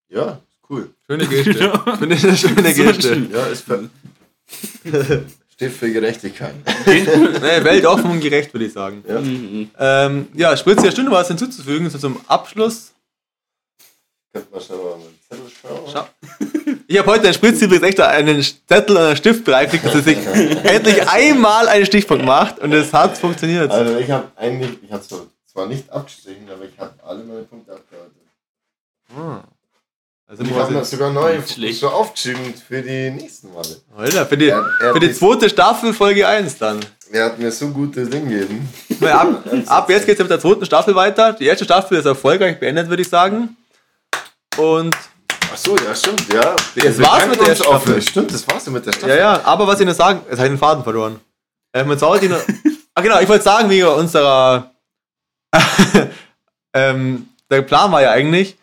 [0.10, 0.39] Ja,
[0.70, 0.89] cool.
[1.08, 1.54] Schöne Geste.
[1.54, 1.95] Genau.
[1.95, 3.28] Finde ich eine schöne Geste.
[3.32, 3.89] Ja, ist für,
[5.54, 6.54] steht für Gerechtigkeit.
[6.86, 9.04] Nee, weltoffen und gerecht, würde ich sagen.
[9.08, 9.22] Ja.
[9.22, 9.70] Mhm.
[9.80, 12.91] Ähm, ja, Spritze, Stunde was hinzuzufügen, so zum Abschluss.
[14.34, 15.89] Könnte man schon mal einen Zettel schauen.
[15.91, 16.08] Schau.
[16.93, 20.01] Ich habe heute ein Spritz übrigens echt einen Zettel und einen Stift bereitlegt, dass er
[20.03, 20.17] sich
[20.63, 23.71] endlich einmal einen Stichpunkt macht und es hat funktioniert.
[23.71, 27.71] Also ich habe eigentlich, ich habe zwar nicht abgestrichen, aber ich habe alle meine Punkte
[27.71, 28.13] abgearbeitet.
[29.09, 29.43] Ah.
[30.27, 31.39] Also ich habe sogar neu
[31.71, 33.81] so aufgeschrieben für die nächsten Male.
[33.97, 36.79] Alter, für die, Er, er, für die zweite Staffel Folge 1 dann.
[37.11, 38.69] er hat mir so gute Dinge gegeben.
[38.99, 41.33] Weil Ab, ab jetzt geht es mit der zweiten Staffel weiter.
[41.33, 43.57] Die erste Staffel ist erfolgreich beendet, würde ich sagen.
[44.57, 44.95] Und
[45.51, 46.55] Ach so, ja, stimmt, ja.
[46.75, 48.01] Das war's mit der uns auf- Staffel.
[48.01, 49.09] Stimmt, das war's ja mit der Staffel.
[49.09, 51.19] ja, ja, aber was ich noch sagen, habe ich den Faden verloren.
[51.73, 52.41] Ähm, jetzt sollte ich noch,
[52.95, 54.71] ah genau, ich wollte sagen, wie unserer,
[56.73, 58.57] ähm, der Plan war ja eigentlich,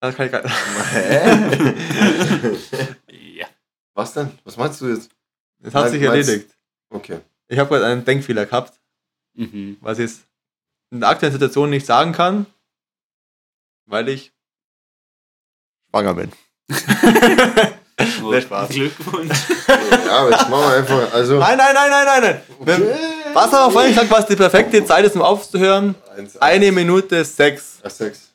[0.00, 0.44] das kann ich grad,
[3.10, 3.46] Ja.
[3.94, 4.30] Was denn?
[4.44, 5.10] Was meinst du jetzt?
[5.60, 6.54] das hat Mein- sich meinst- erledigt.
[6.90, 7.20] Okay.
[7.48, 8.78] Ich habe gerade einen Denkfehler gehabt,
[9.34, 9.76] Mhm.
[9.80, 10.12] was ich
[10.90, 12.46] in der aktuellen Situation nicht sagen kann,
[13.86, 14.32] weil ich
[15.98, 16.32] schwanger bin.
[18.22, 18.68] Oh, Spaß.
[18.68, 19.36] Glückwunsch.
[20.06, 21.38] Ja, aber jetzt machen wir einfach, also.
[21.40, 22.40] Nein, nein, nein, nein, nein, nein.
[22.60, 25.96] Wenn, was haben wir vorhin gesagt, was die perfekte Zeit ist, um aufzuhören?
[26.16, 28.28] Eins, Eine Minute sechs, Ach, sechs.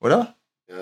[0.00, 0.34] oder?
[0.68, 0.74] Ja,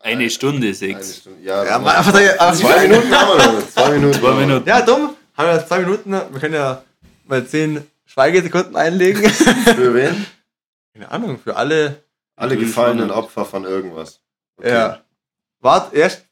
[0.00, 1.18] Eine Stunde Eine sechs.
[1.18, 1.40] Stunde.
[1.44, 3.70] Ja, Ja, da- zwei Minuten haben wir noch.
[3.70, 4.18] Zwei Minuten.
[4.20, 4.68] Zwei Minuten.
[4.68, 5.14] Ja, dumm.
[5.36, 6.10] Haben wir zwei Minuten.
[6.10, 6.82] Wir können ja
[7.24, 9.30] mal 10 Schweigesekunden einlegen.
[9.30, 10.26] Für wen?
[10.92, 12.02] Keine Ahnung, für alle.
[12.34, 14.20] Alle gefallenen Opfer von irgendwas.
[14.58, 14.70] Okay.
[14.72, 14.98] Ja.
[15.60, 16.24] Wart, erst.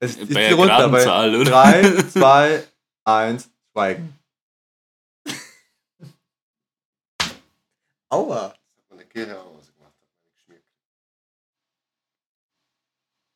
[0.00, 0.74] Es ist Bei die runter.
[0.76, 1.50] geraden Bei Zahl, oder?
[1.50, 2.64] 3, 2,
[3.04, 4.18] 1, Schweigen.
[8.10, 8.54] Aua.
[8.90, 9.94] Meine Kehle aus gemacht.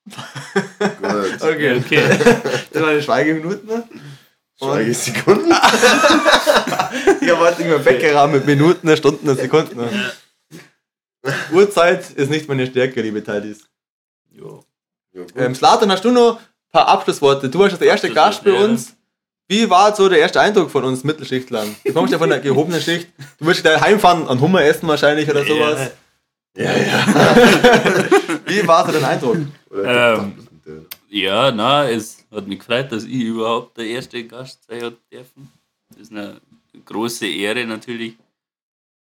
[1.00, 1.42] Gut.
[1.42, 2.08] Okay, Okay.
[2.72, 3.66] das waren Schweigeminuten.
[3.68, 3.88] ne?
[4.58, 5.52] Schweigesekunden.
[7.20, 9.88] Ich habe heute immer Bäckerrahmen mit Minuten, Stunden, Sekunden.
[11.52, 13.68] Uhrzeit ist nicht meine Stärke, liebe Teilis.
[15.36, 17.48] Ähm, Slatan, hast du noch ein paar Abschlussworte?
[17.48, 18.94] Du warst ja der erste Gast bei Abschlussworte, uns.
[19.48, 21.74] Wie war so der erste Eindruck von uns Mittelschichtlern?
[21.84, 23.08] Du kommst ja von der gehobenen Schicht.
[23.38, 25.90] Du wirst da heimfahren und Hummer essen wahrscheinlich oder sowas.
[26.54, 27.06] ja, ja.
[28.46, 29.38] Wie war so dein Eindruck?
[29.72, 30.34] Ähm?
[31.08, 35.50] Ja, na, es hat mich gefreut, dass ich überhaupt der erste Gast sein hat dürfen.
[35.88, 36.40] Das ist eine
[36.84, 38.18] große Ehre natürlich.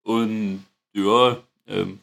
[0.03, 0.63] Und
[0.93, 1.37] ja,
[1.67, 1.99] ähm,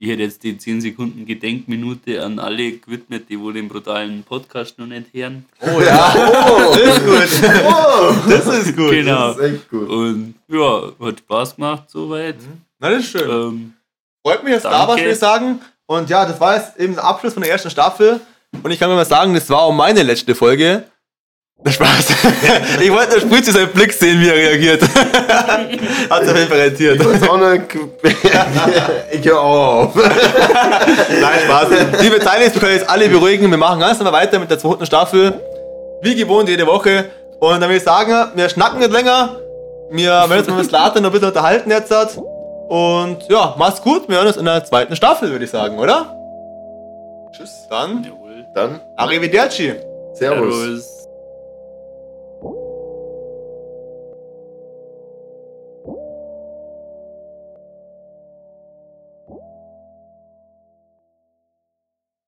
[0.00, 4.78] ich hätte jetzt die 10 Sekunden Gedenkminute an alle gewidmet, die wohl den brutalen Podcast
[4.78, 5.44] noch nicht hören.
[5.60, 6.14] Oh ja,
[6.48, 7.50] oh, das ist gut.
[7.66, 8.90] Oh, Das ist gut.
[8.90, 9.28] Genau.
[9.32, 9.88] das ist echt gut.
[9.88, 12.36] Und ja, hat Spaß gemacht soweit.
[12.78, 13.28] Na, das ist schön.
[13.28, 13.72] Ähm,
[14.24, 15.60] Freut mich, dass da würde ich sagen.
[15.86, 18.20] Und ja, das war jetzt eben der Abschluss von der ersten Staffel.
[18.62, 20.84] Und ich kann mir mal sagen, das war auch meine letzte Folge.
[21.64, 22.10] Der Spaß.
[22.80, 24.80] ich wollte der Spritze seinen Blick sehen, wie er reagiert.
[26.08, 27.00] Hat auf jeden Fall rentiert.
[27.00, 27.38] Ich weiß auch
[29.42, 29.94] auf.
[29.96, 31.68] Nein, Spaß.
[32.00, 33.50] Liebe Teilnehmer, wir können jetzt alle beruhigen.
[33.50, 35.34] Wir machen ganz normal weiter mit der zweiten Staffel.
[36.00, 37.06] Wie gewohnt jede Woche.
[37.40, 39.36] Und dann würde ich sagen, wir schnacken nicht länger.
[39.90, 41.92] Wir werden uns mal mit Slater noch ein bisschen unterhalten jetzt.
[42.68, 44.08] Und ja, mach's gut.
[44.08, 46.14] Wir hören uns in der zweiten Staffel, würde ich sagen, oder?
[47.32, 47.66] Tschüss.
[47.68, 48.46] Dann jawohl.
[48.54, 49.74] Dann, Arrivederci.
[50.14, 50.54] Servus.
[50.54, 50.97] Servus.